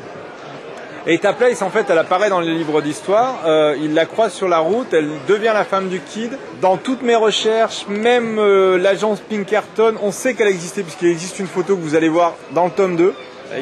Et 1.08 1.18
ta 1.18 1.34
place, 1.34 1.64
en 1.64 1.72
fait, 1.72 1.88
elle 1.90 1.98
apparaît 1.98 2.30
dans 2.30 2.42
les 2.42 2.54
livres 2.54 2.80
d'histoire. 2.80 3.40
Euh, 3.48 3.76
il 3.82 3.96
la 3.96 4.06
croise 4.06 4.34
sur 4.34 4.48
la 4.48 4.60
route, 4.60 4.94
elle 4.94 5.10
devient 5.28 5.52
la 5.52 5.66
femme 5.66 5.90
du 5.90 6.00
Kid. 6.00 6.38
Dans 6.62 6.78
toutes 6.78 7.02
mes 7.02 7.16
recherches, 7.16 7.88
même 7.88 8.38
euh, 8.38 8.78
l'agence 8.78 9.20
Pinkerton, 9.20 9.96
on 10.04 10.12
sait 10.12 10.36
qu'elle 10.36 10.48
existait 10.48 10.84
puisqu'il 10.84 11.08
existe 11.08 11.40
une 11.40 11.48
photo 11.48 11.76
que 11.76 11.82
vous 11.82 11.96
allez 11.96 12.08
voir 12.08 12.36
dans 12.54 12.66
le 12.66 12.72
tome 12.72 12.98
2. 12.98 13.16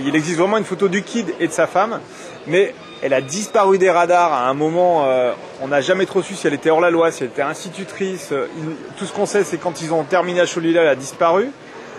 Il 0.05 0.17
existe 0.17 0.37
vraiment 0.37 0.57
une 0.57 0.65
photo 0.65 0.89
du 0.89 1.01
Kid 1.01 1.33
et 1.39 1.47
de 1.47 1.53
sa 1.53 1.65
femme, 1.65 2.01
mais 2.45 2.75
elle 3.01 3.13
a 3.13 3.21
disparu 3.21 3.77
des 3.77 3.89
radars 3.89 4.33
à 4.33 4.49
un 4.49 4.53
moment. 4.53 5.05
Euh, 5.05 5.31
on 5.61 5.69
n'a 5.69 5.79
jamais 5.79 6.05
trop 6.05 6.21
su 6.21 6.35
si 6.35 6.45
elle 6.45 6.53
était 6.53 6.69
hors 6.69 6.81
la 6.81 6.89
loi, 6.89 7.09
si 7.09 7.23
elle 7.23 7.29
était 7.29 7.41
institutrice. 7.41 8.33
tout 8.97 9.05
ce 9.05 9.13
qu'on 9.13 9.25
sait, 9.25 9.45
c'est 9.45 9.57
quand 9.57 9.81
ils 9.81 9.93
ont 9.93 10.03
terminé 10.03 10.41
à 10.41 10.45
Cholila, 10.45 10.81
elle 10.81 10.87
a 10.89 10.95
disparu. 10.95 11.49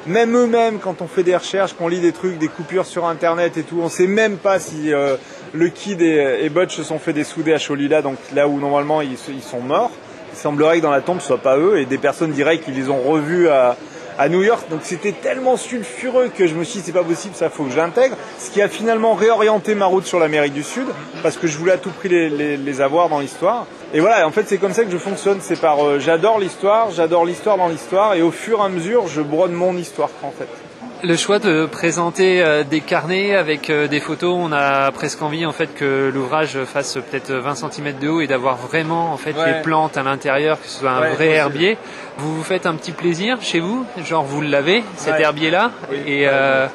Même 0.06 0.35
eux-mêmes, 0.35 0.79
quand 0.79 1.02
on 1.02 1.06
fait 1.06 1.23
des 1.23 1.37
recherches, 1.37 1.75
qu'on 1.75 1.88
lit 1.88 2.00
des 2.00 2.12
trucs, 2.12 2.38
des 2.38 2.49
coupures 2.49 2.87
sur 2.87 3.06
Internet 3.06 3.58
et 3.58 3.62
tout, 3.62 3.81
on 3.82 3.91
sait 3.91 4.06
même 4.06 4.38
pas 4.38 4.58
si 4.58 4.93
euh, 4.93 5.17
le 5.52 5.69
Kid 5.69 6.00
et, 6.00 6.38
et, 6.41 6.49
Butch 6.49 6.75
se 6.75 6.82
sont 6.82 6.99
fait 6.99 7.12
des 7.12 7.25
soudés 7.25 7.52
à 7.52 7.58
Cholila, 7.58 8.00
donc 8.00 8.17
là 8.35 8.49
où 8.49 8.58
normalement 8.58 9.02
ils, 9.02 9.19
sont 9.19 9.61
morts. 9.61 9.91
Il 10.32 10.38
semblerait 10.38 10.79
que 10.79 10.82
dans 10.82 10.91
la 10.91 11.02
tombe 11.02 11.20
ce 11.20 11.26
soit 11.26 11.38
pas 11.38 11.58
eux, 11.58 11.79
et 11.79 11.85
des 11.85 11.99
personnes 11.99 12.32
diraient 12.32 12.58
qu'ils 12.58 12.76
les 12.76 12.88
ont 12.88 13.02
revus 13.02 13.49
à, 13.49 13.76
à 14.20 14.28
New 14.28 14.43
York. 14.43 14.69
Donc 14.69 14.81
c'était 14.82 15.12
tellement 15.12 15.56
sulfureux 15.56 16.28
que 16.28 16.46
je 16.46 16.55
me 16.55 16.62
suis 16.62 16.81
dit 16.81 16.87
c'est 16.87 16.93
pas 16.93 17.02
possible, 17.02 17.34
ça 17.34 17.49
faut 17.49 17.64
que 17.64 17.72
j'intègre. 17.72 18.17
Ce 18.38 18.50
qui 18.50 18.61
a 18.61 18.69
finalement 18.69 19.14
réorienté 19.14 19.75
ma 19.75 19.87
route 19.87 20.05
sur 20.05 20.20
l'Amérique 20.20 20.52
du 20.52 20.62
Sud 20.62 20.87
parce 21.22 21.38
que 21.38 21.46
je 21.46 21.56
voulais 21.56 21.72
à 21.72 21.78
tout 21.78 21.90
prix 21.90 22.11
les, 22.11 22.81
avoir 22.82 23.08
dans 23.08 23.19
l'histoire. 23.19 23.67
Et 23.94 24.00
voilà, 24.00 24.28
en 24.28 24.31
fait 24.31 24.44
c'est 24.46 24.58
comme 24.58 24.75
ça 24.75 24.84
que 24.84 24.90
je 24.90 24.99
fonctionne. 24.99 25.38
C'est 25.40 25.58
par 25.58 25.84
euh, 25.84 25.99
j'adore 25.99 26.38
l'histoire, 26.38 26.90
j'adore 26.90 27.25
l'histoire 27.25 27.56
dans 27.56 27.69
l'histoire 27.69 28.14
et 28.14 28.20
au 28.20 28.31
fur 28.31 28.61
et 28.61 28.64
à 28.64 28.69
mesure 28.69 29.08
je 29.08 29.22
brode 29.22 29.52
mon 29.52 29.75
histoire 29.76 30.11
en 30.22 30.31
fait 30.31 30.69
le 31.02 31.17
choix 31.17 31.38
de 31.38 31.67
présenter 31.67 32.43
euh, 32.43 32.64
des 32.64 32.81
carnets 32.81 33.35
avec 33.35 33.70
euh, 33.70 33.88
des 33.88 34.00
photos, 34.00 34.35
on 34.38 34.52
a 34.52 34.91
presque 34.93 35.23
envie 35.23 35.47
en 35.47 35.52
fait 35.52 35.75
que 35.75 36.11
l'ouvrage 36.12 36.58
fasse 36.64 36.94
peut-être 36.94 37.32
20 37.32 37.55
cm 37.55 37.99
de 37.99 38.08
haut 38.08 38.20
et 38.20 38.26
d'avoir 38.26 38.56
vraiment 38.56 39.12
en 39.12 39.17
fait 39.17 39.35
les 39.47 39.62
plantes 39.62 39.97
à 39.97 40.02
l'intérieur, 40.02 40.61
que 40.61 40.67
ce 40.67 40.81
soit 40.81 40.91
un 40.91 41.11
vrai 41.11 41.31
herbier. 41.31 41.79
Vous 42.19 42.37
vous 42.37 42.43
faites 42.43 42.67
un 42.67 42.75
petit 42.75 42.93
plaisir 42.93 43.38
chez 43.41 43.61
vous, 43.61 43.87
genre 44.05 44.25
vous 44.25 44.41
l'avez 44.41 44.82
cet 44.96 45.20
herbier 45.20 45.51
là 45.51 45.72
euh, 45.93 46.67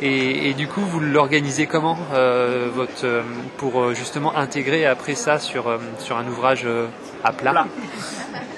et, 0.00 0.48
et, 0.48 0.54
du 0.54 0.66
coup 0.66 0.80
vous 0.80 1.00
l'organisez 1.00 1.66
comment 1.66 1.98
votre 2.74 3.22
pour 3.58 3.92
justement 3.94 4.34
intégrer 4.36 4.86
après 4.86 5.14
ça 5.14 5.38
sur 5.38 5.78
sur 5.98 6.16
un 6.16 6.26
ouvrage 6.26 6.66
à 7.22 7.32
plat. 7.32 7.66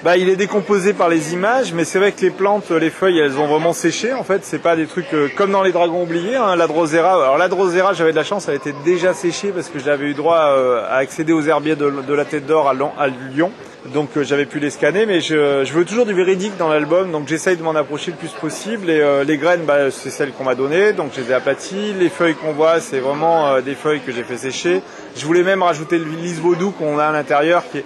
Bah, 0.03 0.17
il 0.17 0.27
est 0.27 0.35
décomposé 0.35 0.91
par 0.91 1.07
les 1.07 1.31
images, 1.31 1.73
mais 1.73 1.85
c'est 1.85 1.97
vrai 1.97 2.11
que 2.11 2.19
les 2.19 2.29
plantes, 2.29 2.71
les 2.71 2.89
feuilles, 2.89 3.19
elles 3.19 3.37
ont 3.37 3.47
vraiment 3.47 3.71
séché. 3.71 4.11
En 4.11 4.25
fait, 4.25 4.43
c'est 4.43 4.59
pas 4.59 4.75
des 4.75 4.85
trucs 4.85 5.13
euh, 5.13 5.29
comme 5.33 5.51
dans 5.51 5.63
les 5.63 5.71
dragons 5.71 6.03
oubliés. 6.03 6.35
Hein, 6.35 6.57
la 6.57 6.67
drosera. 6.67 7.13
Alors 7.13 7.37
la 7.37 7.47
drosera, 7.47 7.93
j'avais 7.93 8.11
de 8.11 8.17
la 8.17 8.25
chance, 8.25 8.49
elle 8.49 8.55
était 8.55 8.75
déjà 8.83 9.13
séchée 9.13 9.53
parce 9.55 9.69
que 9.69 9.79
j'avais 9.79 10.07
eu 10.07 10.13
droit 10.13 10.57
euh, 10.57 10.83
à 10.89 10.95
accéder 10.95 11.31
aux 11.31 11.43
herbiers 11.43 11.77
de, 11.77 12.13
la 12.13 12.25
Tête 12.25 12.45
d'Or 12.45 12.67
à, 12.67 13.07
Lyon. 13.07 13.49
Donc 13.93 14.09
euh, 14.17 14.23
j'avais 14.23 14.45
pu 14.45 14.59
les 14.59 14.71
scanner, 14.71 15.05
mais 15.05 15.21
je, 15.21 15.71
veux 15.71 15.85
toujours 15.85 16.05
du 16.05 16.13
véridique 16.13 16.57
dans 16.57 16.67
l'album, 16.67 17.09
donc 17.09 17.29
j'essaye 17.29 17.55
de 17.55 17.63
m'en 17.63 17.73
approcher 17.73 18.11
le 18.11 18.17
plus 18.17 18.31
possible. 18.31 18.89
Et 18.89 19.01
les 19.23 19.37
graines, 19.37 19.63
bah, 19.65 19.89
c'est 19.89 20.09
celles 20.09 20.33
qu'on 20.33 20.43
m'a 20.43 20.55
données, 20.55 20.91
donc 20.91 21.11
je 21.15 21.21
les 21.21 21.31
ai. 21.31 21.93
Les 21.97 22.09
feuilles 22.09 22.35
qu'on 22.35 22.51
voit, 22.51 22.81
c'est 22.81 22.99
vraiment 22.99 23.61
des 23.61 23.75
feuilles 23.75 24.01
que 24.01 24.11
j'ai 24.11 24.23
fait 24.23 24.37
sécher. 24.37 24.81
Je 25.15 25.25
voulais 25.25 25.43
même 25.43 25.63
rajouter 25.63 25.97
le 25.97 26.05
lys 26.05 26.39
vaudou 26.41 26.71
qu'on 26.71 26.99
a 26.99 27.05
à 27.05 27.11
l'intérieur, 27.13 27.63
qui 27.71 27.77
est 27.77 27.85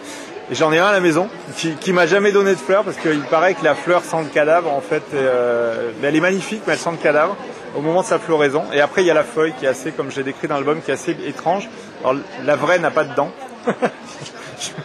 j'en 0.52 0.72
ai 0.72 0.80
un 0.80 0.88
à 0.88 0.92
la 0.92 1.00
maison 1.00 1.30
qui, 1.56 1.76
qui 1.76 1.94
m'a 1.94 2.06
jamais 2.06 2.32
donné 2.32 2.52
de 2.52 2.60
fleurs 2.60 2.84
parce 2.84 2.98
qu'il 2.98 3.22
paraît 3.24 3.54
que 3.54 3.64
la 3.64 3.76
fleur 3.76 4.04
sent 4.04 4.24
le 4.24 4.30
cadavre 4.30 4.72
en 4.72 4.82
fait. 4.82 5.04
Euh, 5.14 5.92
elle 6.04 6.16
est 6.16 6.22
magnifique 6.22 6.62
mais 6.68 6.74
elle 6.74 6.80
sent 6.80 6.92
le 6.92 6.98
cadavre 6.98 7.36
au 7.76 7.82
moment 7.82 8.02
de 8.02 8.08
sa 8.08 8.20
floraison. 8.20 8.64
Et 8.74 8.82
après 8.82 9.04
il 9.04 9.08
y 9.08 9.12
a 9.12 9.14
la 9.14 9.24
feuille 9.24 9.54
qui 9.60 9.66
est 9.66 9.70
assez, 9.70 9.92
comme 9.92 10.12
j'ai 10.12 10.24
décrit 10.24 10.48
dans 10.48 10.56
l'album, 10.56 10.82
qui 10.82 10.92
est 10.92 10.96
assez 10.96 11.16
étrange. 11.26 11.70
Alors 12.02 12.16
la 12.46 12.56
vraie 12.56 12.80
n'a 12.80 12.92
pas 12.92 13.04
de 13.04 13.14
dents. 13.14 13.32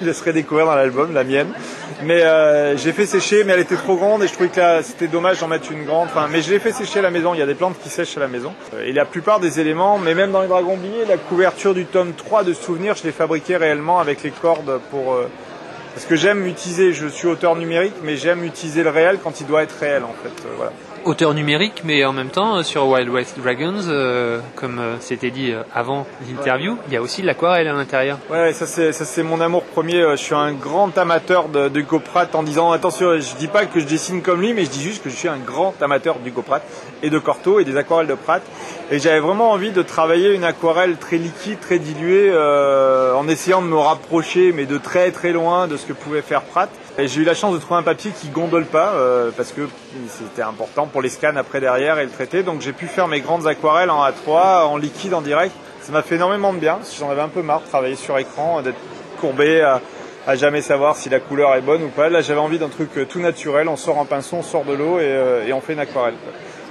je 0.01 0.05
laisserai 0.05 0.33
découvrir 0.33 0.67
dans 0.67 0.75
l'album, 0.75 1.13
la 1.13 1.25
mienne. 1.25 1.49
Mais 2.03 2.23
euh, 2.23 2.77
j'ai 2.77 2.93
fait 2.93 3.07
sécher, 3.07 3.45
mais 3.45 3.53
elle 3.53 3.61
était 3.61 3.77
trop 3.77 3.97
grande 3.97 4.23
et 4.23 4.29
je 4.29 4.33
trouvais 4.33 4.49
que 4.49 4.83
c'était 4.83 5.07
dommage 5.07 5.41
d'en 5.41 5.49
mettre 5.49 5.71
une 5.71 5.85
grande. 5.85 6.09
Enfin, 6.09 6.29
mais 6.31 6.43
je 6.43 6.51
l'ai 6.51 6.59
fait 6.59 6.73
sécher 6.73 6.99
à 6.99 7.03
la 7.03 7.11
maison. 7.11 7.35
Il 7.35 7.41
y 7.41 7.43
a 7.43 7.47
des 7.47 7.55
plantes 7.55 7.77
qui 7.83 7.89
sèchent 7.89 8.17
à 8.17 8.21
la 8.21 8.29
maison. 8.29 8.53
Euh, 8.75 8.85
et 8.85 8.93
la 8.93 9.05
plupart 9.05 9.41
des 9.41 9.61
éléments, 9.61 9.99
mais 9.99 10.15
même 10.15 10.33
dans 10.33 10.43
les 10.43 10.49
dragons 10.49 10.75
oubliés, 10.75 11.05
la 11.09 11.17
couverture 11.17 11.75
du 11.75 11.85
tome 11.85 12.13
3 12.15 12.45
de 12.45 12.53
Souvenirs, 12.53 12.95
je 12.97 13.05
l'ai 13.05 13.13
fabriqué 13.13 13.57
réellement 13.57 14.01
avec 14.01 14.23
les 14.23 14.31
cordes 14.31 14.81
pour 14.91 15.15
euh, 15.15 15.29
parce 15.95 16.07
que 16.07 16.17
j'aime 16.17 16.47
utiliser, 16.47 16.93
je 16.93 17.07
suis 17.07 17.27
auteur 17.29 17.57
numérique, 17.57 17.95
mais 18.03 18.17
j'aime 18.17 18.45
utiliser 18.45 18.83
le 18.83 18.91
réel 18.91 19.19
quand 19.23 19.41
il 19.41 19.47
doit 19.47 19.63
être 19.63 19.77
réel 19.79 20.03
en 20.05 20.15
fait. 20.23 20.47
Euh, 20.47 20.53
voilà. 20.57 20.73
auteur 21.05 21.35
numérique, 21.35 21.83
mais 21.85 22.05
en 22.05 22.13
même 22.13 22.29
temps, 22.31 22.63
sur 22.63 22.87
Wild 22.87 23.09
West 23.09 23.39
Dragons, 23.39 23.89
euh, 23.89 24.39
comme 24.55 24.79
euh, 24.79 24.97
c'était 25.01 25.31
dit 25.31 25.51
euh, 25.51 25.63
avant 25.75 26.07
l'interview, 26.29 26.79
il 26.87 26.95
y 26.95 26.97
a 26.97 27.03
aussi 27.03 27.23
de 27.23 27.27
l'aquarelle 27.27 27.67
à 27.69 27.73
l'intérieur. 27.73 28.19
Ouais, 28.31 28.53
ça 28.53 28.67
c'est 28.67 28.93
ça 28.93 29.05
c'est 29.05 29.23
mon 29.23 29.41
amour 29.41 29.65
premier. 29.65 30.03
Je 30.13 30.17
suis 30.17 30.35
un 30.35 30.53
grand 30.53 30.97
amateur 30.97 31.49
de, 31.49 31.69
de 31.69 31.83
Pratt 31.83 32.35
en 32.35 32.43
disant 32.43 32.71
attention, 32.73 33.19
je 33.19 33.37
dis 33.37 33.49
pas 33.49 33.67
que 33.67 33.81
je 33.81 33.87
dessine 33.87 34.23
comme 34.23 34.41
lui, 34.41 34.55
mais 34.55 34.65
je 34.65 34.71
dis 34.71 34.83
juste 34.83 35.03
que 35.03 35.11
je 35.11 35.17
suis 35.17 35.29
un 35.29 35.39
grand 35.39 35.75
amateur 35.83 36.19
du 36.21 36.31
Pratt 36.31 36.63
et 37.03 37.11
de 37.11 37.19
Corto 37.19 37.59
et 37.61 37.65
des 37.65 37.77
aquarelles 37.77 38.07
de 38.07 38.15
Pratt. 38.15 38.43
Et 38.91 38.99
j'avais 38.99 39.21
vraiment 39.21 39.53
envie 39.53 39.71
de 39.71 39.81
travailler 39.81 40.35
une 40.35 40.45
aquarelle 40.45 40.97
très 40.97 41.17
liquide, 41.17 41.59
très 41.61 41.79
diluée, 41.79 42.31
euh, 42.31 43.15
en 43.15 43.27
essayant 43.29 43.63
de 43.63 43.67
me 43.67 43.79
rapprocher, 43.79 44.53
mais 44.53 44.67
de 44.67 44.77
très 44.77 45.11
très 45.13 45.33
loin 45.33 45.67
de 45.67 45.77
ce 45.77 45.87
que 45.87 45.93
pouvait 45.93 46.21
faire 46.21 46.43
Pratt. 46.43 46.69
Et 46.99 47.09
j'ai 47.09 47.23
eu 47.23 47.25
la 47.25 47.35
chance 47.35 47.55
de 47.55 47.59
trouver 47.59 47.81
un 47.81 47.85
papier 47.85 48.11
qui 48.11 48.29
gondole 48.29 48.67
pas, 48.67 48.93
euh, 48.95 49.31
parce 49.35 49.53
que 49.53 49.63
c'était 50.09 50.43
important 50.43 50.87
pour 50.87 51.01
les 51.01 51.09
scans 51.09 51.37
après 51.37 51.61
derrière 51.61 51.99
et 51.99 52.05
le 52.05 52.11
traiter. 52.11 52.43
Donc 52.43 52.61
j'ai 52.61 52.73
pu 52.73 52.87
faire 52.87 53.09
mes 53.09 53.21
grandes 53.21 53.47
aquarelles 53.47 53.91
en 53.91 54.05
A3, 54.05 54.65
en 54.65 54.77
liquide, 54.77 55.15
en 55.15 55.23
direct. 55.23 55.55
Ça 55.81 55.93
m'a 55.93 56.03
fait 56.03 56.17
énormément 56.17 56.53
de 56.53 56.59
bien, 56.59 56.79
j'en 56.99 57.11
avais 57.11 57.23
un 57.23 57.29
peu 57.29 57.43
marre 57.43 57.63
de 57.63 57.67
travailler 57.69 57.97
sur 57.97 58.19
écran, 58.19 58.63
d'être 58.63 58.79
courbé 59.21 59.63
à, 59.63 60.37
jamais 60.37 60.61
savoir 60.61 60.97
si 60.97 61.09
la 61.09 61.19
couleur 61.19 61.55
est 61.55 61.61
bonne 61.61 61.83
ou 61.83 61.89
pas. 61.89 62.09
Là 62.09 62.21
j'avais 62.21 62.41
envie 62.41 62.59
d'un 62.59 62.69
truc 62.69 62.91
tout 63.09 63.21
naturel, 63.21 63.69
on 63.69 63.77
sort 63.77 63.99
un 63.99 64.05
pinceau, 64.05 64.37
on 64.37 64.43
sort 64.43 64.65
de 64.65 64.75
l'eau 64.75 64.99
euh, 64.99 65.47
et 65.47 65.53
on 65.53 65.61
fait 65.61 65.73
une 65.73 65.81
aquarelle. 65.81 66.15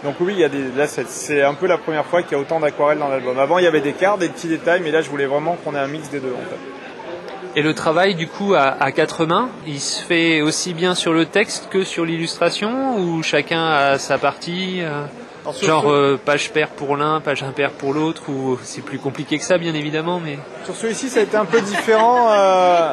Donc 0.03 0.15
oui, 0.19 0.33
il 0.33 0.39
y 0.39 0.43
a 0.43 0.49
des, 0.49 0.71
là 0.75 0.87
c'est 0.87 1.41
un 1.41 1.53
peu 1.53 1.67
la 1.67 1.77
première 1.77 2.05
fois 2.05 2.23
qu'il 2.23 2.33
y 2.33 2.35
a 2.35 2.39
autant 2.39 2.59
d'aquarelles 2.59 2.97
dans 2.97 3.07
l'album. 3.07 3.37
Avant 3.37 3.59
il 3.59 3.63
y 3.63 3.67
avait 3.67 3.81
des 3.81 3.93
cartes, 3.93 4.19
des 4.19 4.29
petits 4.29 4.47
détails, 4.47 4.81
mais 4.83 4.91
là 4.91 5.01
je 5.01 5.09
voulais 5.09 5.27
vraiment 5.27 5.57
qu'on 5.63 5.75
ait 5.75 5.79
un 5.79 5.87
mix 5.87 6.09
des 6.09 6.19
deux 6.19 6.33
en 6.33 6.49
fait. 6.49 7.59
Et 7.59 7.61
le 7.61 7.73
travail 7.73 8.15
du 8.15 8.27
coup 8.27 8.53
à, 8.55 8.61
à, 8.61 8.91
quatre 8.91 9.25
mains, 9.25 9.49
il 9.67 9.79
se 9.79 10.01
fait 10.01 10.41
aussi 10.41 10.73
bien 10.73 10.95
sur 10.95 11.13
le 11.13 11.25
texte 11.25 11.69
que 11.69 11.83
sur 11.83 12.05
l'illustration 12.05 12.97
ou 12.97 13.21
chacun 13.21 13.63
a 13.65 13.97
sa 13.99 14.17
partie 14.17 14.81
euh, 14.81 15.03
Genre 15.61 15.91
euh, 15.91 16.19
page 16.23 16.51
paire 16.51 16.69
pour 16.69 16.95
l'un, 16.95 17.19
page 17.19 17.41
impaire 17.41 17.71
pour 17.71 17.93
l'autre, 17.93 18.29
ou 18.29 18.59
c'est 18.61 18.83
plus 18.83 18.99
compliqué 18.99 19.39
que 19.39 19.43
ça 19.43 19.57
bien 19.57 19.73
évidemment, 19.73 20.19
mais... 20.23 20.37
Sur 20.65 20.75
celui-ci 20.75 21.09
ça 21.09 21.19
a 21.19 21.23
été 21.23 21.35
un 21.35 21.45
peu 21.45 21.61
différent. 21.61 22.27
Euh... 22.31 22.91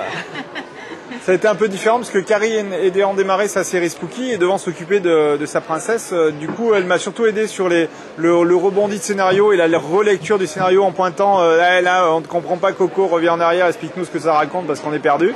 ça 1.25 1.33
a 1.33 1.35
été 1.35 1.49
un 1.49 1.55
peu 1.55 1.69
différent 1.69 1.99
parce 1.99 2.11
que 2.11 2.19
Carrie 2.19 2.55
aidait 2.57 3.03
à 3.03 3.09
en 3.09 3.15
démarrer 3.15 3.49
sa 3.49 3.65
série 3.65 3.91
Spooky 3.91 4.33
et 4.33 4.39
devant 4.39 4.59
s'occuper 4.59 5.01
de, 5.01 5.37
de, 5.37 5.47
sa 5.47 5.61
princesse. 5.61 6.11
Euh, 6.13 6.31
du 6.31 6.49
coup, 6.49 6.75
elle 6.75 6.85
m'a 6.85 6.99
surtout 6.99 7.27
aidé 7.27 7.47
sur 7.47 7.69
les, 7.69 7.89
le, 8.17 8.43
le, 8.45 8.57
rebondi 8.57 8.99
de 8.99 9.03
scénario 9.03 9.53
et 9.53 9.57
la 9.57 9.79
relecture 9.79 10.39
du 10.39 10.47
scénario 10.47 10.83
en 10.85 10.93
pointant 10.93 11.41
euh, 11.41 11.57
là, 11.57 11.81
là, 11.81 12.13
on 12.13 12.21
ne 12.21 12.27
comprend 12.27 12.57
pas 12.57 12.73
Coco, 12.73 13.07
reviens 13.07 13.35
en 13.35 13.41
arrière, 13.41 13.67
explique-nous 13.67 14.05
ce 14.05 14.11
que 14.11 14.19
ça 14.19 14.33
raconte 14.33 14.67
parce 14.67 14.81
qu'on 14.81 14.93
est 14.93 14.99
perdu. 14.99 15.35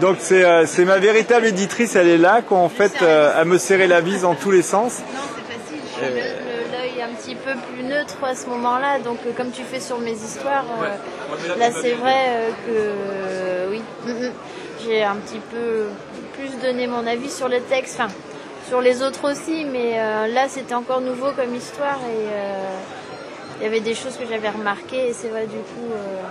Donc 0.00 0.16
c'est 0.20 0.44
euh, 0.44 0.64
ma 0.86 0.98
véritable 0.98 1.46
éditrice, 1.46 1.96
elle 1.96 2.08
est 2.08 2.18
là, 2.18 2.42
quoi, 2.42 2.58
en 2.58 2.68
fait, 2.68 2.92
euh, 3.02 3.40
à 3.40 3.44
me 3.44 3.58
serrer 3.58 3.86
la 3.86 4.00
vis 4.00 4.24
en 4.24 4.34
tous 4.34 4.50
les 4.50 4.62
sens. 4.62 5.00
Non, 5.14 5.20
c'est 5.34 6.04
facile. 6.04 6.36
l'œil 6.72 7.02
un 7.02 7.14
petit 7.14 7.34
peu 7.34 7.52
plus 7.72 7.82
neutre 7.82 8.16
à 8.22 8.34
ce 8.34 8.46
moment-là, 8.48 8.98
donc 8.98 9.18
euh, 9.26 9.30
comme 9.36 9.50
tu 9.50 9.62
fais 9.62 9.80
sur 9.80 9.98
mes 9.98 10.12
histoires, 10.12 10.64
euh, 10.82 11.58
là 11.58 11.70
c'est 11.72 11.94
vrai 11.94 12.24
euh, 12.28 12.50
que 12.66 13.70
oui. 13.70 13.82
Mm 14.06 14.10
-mm 14.10 14.32
j'ai 14.86 15.02
un 15.02 15.16
petit 15.16 15.40
peu 15.50 15.86
plus 16.34 16.50
donné 16.62 16.86
mon 16.86 17.06
avis 17.06 17.30
sur 17.30 17.48
le 17.48 17.60
texte, 17.60 17.96
enfin 17.98 18.12
sur 18.68 18.80
les 18.80 19.02
autres 19.02 19.30
aussi, 19.30 19.64
mais 19.64 19.94
euh, 19.96 20.26
là 20.28 20.48
c'était 20.48 20.74
encore 20.74 21.00
nouveau 21.00 21.30
comme 21.32 21.54
histoire 21.54 21.98
et 22.08 22.22
il 22.22 23.62
euh, 23.62 23.62
y 23.62 23.66
avait 23.66 23.80
des 23.80 23.94
choses 23.94 24.16
que 24.16 24.24
j'avais 24.28 24.50
remarquées 24.50 25.08
et 25.08 25.12
c'est 25.12 25.28
vrai 25.28 25.46
du 25.46 25.56
coup 25.56 25.92
euh, 25.92 26.22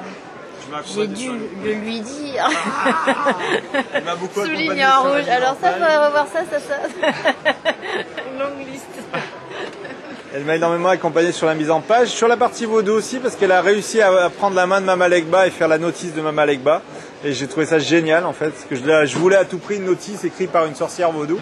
j'ai 0.95 1.07
dû 1.07 1.29
le 1.63 1.73
lui 1.73 1.99
dire. 1.99 2.49
Ah, 3.93 4.15
Souligné 4.33 4.85
en 4.85 5.03
rouge. 5.03 5.29
Alors 5.29 5.55
ça, 5.61 5.73
faudrait 5.73 6.05
revoir 6.07 6.27
ça, 6.27 6.39
ça, 6.49 6.59
ça. 6.59 6.75
Une 8.33 8.39
longue 8.39 8.67
liste. 8.71 8.85
Elle 10.33 10.43
m'a 10.43 10.55
énormément 10.55 10.89
accompagné 10.89 11.31
sur 11.31 11.45
la 11.45 11.53
mise 11.53 11.69
en 11.69 11.81
page, 11.81 12.07
sur 12.09 12.27
la 12.27 12.35
partie 12.35 12.65
vaudou 12.65 12.93
aussi, 12.93 13.19
parce 13.19 13.35
qu'elle 13.35 13.51
a 13.51 13.61
réussi 13.61 14.01
à 14.01 14.29
prendre 14.29 14.55
la 14.55 14.65
main 14.65 14.81
de 14.81 14.85
Mama 14.85 15.07
Legba 15.07 15.47
et 15.47 15.51
faire 15.51 15.67
la 15.67 15.77
notice 15.77 16.13
de 16.13 16.21
Mama 16.21 16.45
Legba. 16.45 16.81
Et 17.25 17.33
j'ai 17.33 17.47
trouvé 17.47 17.65
ça 17.65 17.79
génial 17.79 18.23
en 18.23 18.33
fait, 18.33 18.51
parce 18.51 18.65
que 18.65 18.75
je, 18.75 19.05
je, 19.07 19.17
voulais 19.17 19.35
à 19.35 19.45
tout 19.45 19.57
prix 19.57 19.77
une 19.77 19.85
notice 19.85 20.23
écrite 20.23 20.51
par 20.51 20.67
une 20.67 20.75
sorcière 20.75 21.11
vaudou. 21.11 21.39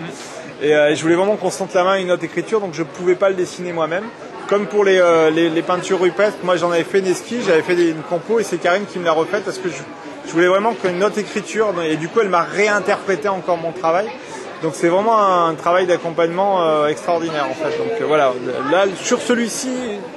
Et 0.62 0.74
euh, 0.74 0.96
je 0.96 1.02
voulais 1.02 1.16
vraiment 1.16 1.36
qu'on 1.36 1.50
sente 1.50 1.74
la 1.74 1.84
main 1.84 1.96
une 2.00 2.08
note 2.08 2.24
écriture, 2.24 2.62
donc 2.62 2.74
je 2.74 2.84
ne 2.84 2.88
pouvais 2.88 3.16
pas 3.16 3.28
le 3.28 3.36
dessiner 3.36 3.74
moi-même. 3.74 4.06
Comme 4.48 4.68
pour 4.68 4.86
les, 4.86 4.98
euh, 4.98 5.30
les, 5.30 5.50
les, 5.50 5.62
peintures 5.62 6.00
rupestres, 6.00 6.38
moi 6.44 6.56
j'en 6.56 6.72
avais 6.72 6.86
fait 6.86 7.00
une 7.00 7.08
esquisse, 7.08 7.48
j'avais 7.48 7.64
fait 7.64 7.76
des, 7.76 7.90
une 7.90 8.02
compo 8.02 8.40
et 8.40 8.44
c'est 8.44 8.60
Karine 8.60 8.86
qui 8.86 8.98
me 8.98 9.04
l'a 9.04 9.12
refaite 9.12 9.44
parce 9.44 9.58
que 9.58 9.68
je, 9.68 9.76
je 10.26 10.32
voulais 10.32 10.48
vraiment 10.48 10.74
qu'une 10.74 11.00
note 11.00 11.18
écriture, 11.18 11.74
et 11.84 11.98
du 11.98 12.08
coup 12.08 12.22
elle 12.22 12.30
m'a 12.30 12.44
réinterprété 12.44 13.28
encore 13.28 13.58
mon 13.58 13.74
travail. 13.74 14.08
Donc 14.62 14.76
c'est 14.76 14.88
vraiment 14.88 15.22
un 15.22 15.54
travail 15.56 15.86
d'accompagnement 15.86 16.64
euh, 16.64 16.88
extraordinaire 16.88 17.48
en 17.50 17.56
fait. 17.56 17.78
Donc 17.78 18.08
voilà, 18.08 18.32
là 18.72 18.86
sur 18.96 19.22
celui-ci, 19.22 19.70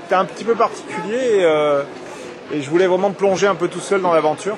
c'est 0.08 0.14
un 0.14 0.26
petit 0.26 0.44
peu 0.44 0.54
particulier 0.54 1.40
et, 1.40 2.56
et, 2.56 2.62
je 2.62 2.70
voulais 2.70 2.86
vraiment 2.86 3.08
me 3.08 3.14
plonger 3.14 3.48
un 3.48 3.56
peu 3.56 3.66
tout 3.66 3.80
seul 3.80 4.00
dans 4.00 4.12
l'aventure. 4.12 4.56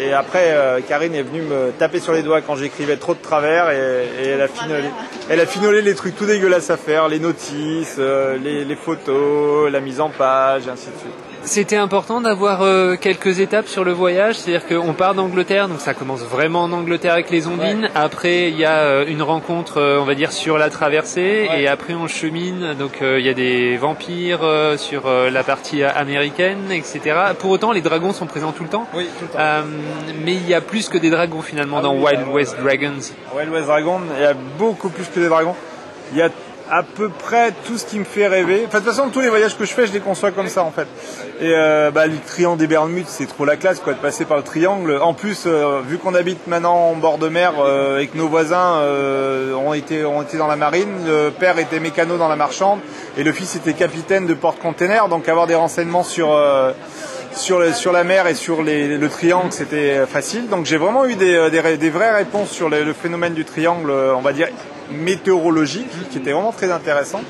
Et 0.00 0.12
après, 0.12 0.52
euh, 0.54 0.80
Karine 0.86 1.14
est 1.14 1.22
venue 1.22 1.42
me 1.42 1.70
taper 1.78 2.00
sur 2.00 2.12
les 2.12 2.22
doigts 2.22 2.40
quand 2.40 2.56
j'écrivais 2.56 2.96
trop 2.96 3.14
de 3.14 3.20
travers 3.20 3.70
et, 3.70 4.06
et, 4.22 4.28
elle, 4.28 4.42
a 4.42 4.48
finolé, 4.48 4.88
elle 5.28 5.40
a 5.40 5.46
finolé 5.46 5.82
les 5.82 5.94
trucs 5.94 6.16
tout 6.16 6.26
dégueulasses 6.26 6.70
à 6.70 6.76
faire, 6.76 7.08
les 7.08 7.20
notices, 7.20 7.96
euh, 7.98 8.36
les, 8.36 8.64
les, 8.64 8.76
photos, 8.76 9.70
la 9.70 9.80
mise 9.80 10.00
en 10.00 10.10
page, 10.10 10.66
et 10.66 10.70
ainsi 10.70 10.86
de 10.86 10.98
suite. 10.98 11.33
C'était 11.44 11.76
important 11.76 12.22
d'avoir 12.22 12.62
euh, 12.62 12.96
quelques 12.96 13.38
étapes 13.38 13.68
sur 13.68 13.84
le 13.84 13.92
voyage, 13.92 14.36
c'est-à-dire 14.36 14.66
qu'on 14.66 14.94
part 14.94 15.14
d'Angleterre, 15.14 15.68
donc 15.68 15.80
ça 15.80 15.92
commence 15.92 16.22
vraiment 16.22 16.62
en 16.62 16.72
Angleterre 16.72 17.12
avec 17.12 17.30
les 17.30 17.46
ondines. 17.46 17.82
Ouais. 17.82 17.90
Après, 17.94 18.48
il 18.48 18.56
y 18.56 18.64
a 18.64 18.78
euh, 18.78 19.04
une 19.06 19.20
rencontre, 19.20 19.78
euh, 19.78 20.00
on 20.00 20.04
va 20.04 20.14
dire, 20.14 20.32
sur 20.32 20.56
la 20.56 20.70
traversée, 20.70 21.46
ouais. 21.50 21.62
et 21.62 21.68
après 21.68 21.92
on 21.94 22.08
chemine. 22.08 22.74
Donc 22.78 22.98
il 23.02 23.20
y 23.20 23.28
a 23.28 23.34
des 23.34 23.76
vampires 23.76 24.40
sur 24.76 25.08
la 25.08 25.44
partie 25.44 25.82
américaine, 25.82 26.70
etc. 26.70 27.00
Pour 27.38 27.50
autant, 27.50 27.72
les 27.72 27.82
dragons 27.82 28.12
sont 28.12 28.26
présents 28.26 28.52
tout 28.52 28.64
le 28.64 28.70
temps. 28.70 28.88
Oui, 28.94 29.06
tout 29.18 29.26
le 29.26 29.38
temps. 29.38 29.66
mais 30.24 30.34
il 30.34 30.48
y 30.48 30.54
a 30.54 30.60
plus 30.60 30.88
que 30.88 30.98
des 30.98 31.10
dragons 31.10 31.42
finalement 31.42 31.78
ah, 31.78 31.82
dans 31.82 31.94
oui, 31.94 32.04
Wild 32.04 32.28
West 32.28 32.56
Dragons. 32.62 33.00
Wild 33.36 33.50
West 33.52 33.66
Dragons, 33.66 34.00
il 34.16 34.22
y 34.22 34.26
a 34.26 34.34
beaucoup 34.58 34.88
plus 34.88 35.06
que 35.06 35.20
des 35.20 35.28
dragons. 35.28 35.54
Il 36.12 36.18
y 36.18 36.22
a 36.22 36.30
à 36.70 36.82
peu 36.82 37.08
près 37.08 37.52
tout 37.66 37.78
ce 37.78 37.84
qui 37.84 37.98
me 37.98 38.04
fait 38.04 38.26
rêver. 38.26 38.64
Enfin, 38.66 38.80
de 38.80 38.84
toute 38.84 38.94
façon, 38.94 39.08
tous 39.10 39.20
les 39.20 39.28
voyages 39.28 39.56
que 39.56 39.64
je 39.64 39.72
fais, 39.72 39.86
je 39.86 39.92
les 39.92 40.00
conçois 40.00 40.30
comme 40.30 40.48
ça, 40.48 40.62
en 40.62 40.70
fait. 40.70 40.86
Et 41.40 41.52
euh, 41.54 41.90
bah, 41.90 42.06
le 42.06 42.16
triangle 42.18 42.58
des 42.58 42.66
Bermudes, 42.66 43.08
c'est 43.08 43.26
trop 43.26 43.44
la 43.44 43.56
classe, 43.56 43.80
quoi, 43.80 43.92
de 43.92 43.98
passer 43.98 44.24
par 44.24 44.36
le 44.36 44.42
triangle. 44.42 44.98
En 45.02 45.14
plus, 45.14 45.44
euh, 45.46 45.80
vu 45.86 45.98
qu'on 45.98 46.14
habite 46.14 46.46
maintenant 46.46 46.74
en 46.74 46.94
bord 46.94 47.18
de 47.18 47.28
mer 47.28 47.54
euh, 47.58 47.98
et 47.98 48.06
que 48.06 48.16
nos 48.16 48.28
voisins 48.28 48.76
euh, 48.76 49.54
ont 49.54 49.74
été 49.74 50.04
ont 50.04 50.22
été 50.22 50.38
dans 50.38 50.46
la 50.46 50.56
marine, 50.56 50.88
le 51.06 51.30
père 51.30 51.58
était 51.58 51.80
mécano 51.80 52.16
dans 52.16 52.28
la 52.28 52.36
marchande 52.36 52.80
et 53.16 53.24
le 53.24 53.32
fils 53.32 53.56
était 53.56 53.74
capitaine 53.74 54.26
de 54.26 54.34
porte-container, 54.34 55.08
donc 55.08 55.28
avoir 55.28 55.46
des 55.46 55.54
renseignements 55.54 56.02
sur 56.02 56.32
euh, 56.32 56.72
sur, 57.32 57.74
sur 57.74 57.90
la 57.90 58.04
mer 58.04 58.28
et 58.28 58.34
sur 58.34 58.62
le 58.62 59.06
triangle, 59.08 59.50
c'était 59.50 60.06
facile. 60.06 60.48
Donc 60.48 60.66
j'ai 60.66 60.76
vraiment 60.76 61.04
eu 61.04 61.16
des, 61.16 61.50
des, 61.50 61.90
vraies 61.90 62.14
réponses 62.14 62.50
sur 62.50 62.70
le 62.70 62.92
phénomène 62.92 63.34
du 63.34 63.44
triangle, 63.44 63.90
on 63.90 64.20
va 64.20 64.32
dire 64.32 64.46
météorologique, 64.90 65.90
qui 66.10 66.18
était 66.18 66.32
vraiment 66.32 66.52
très 66.52 66.70
intéressant. 66.70 67.20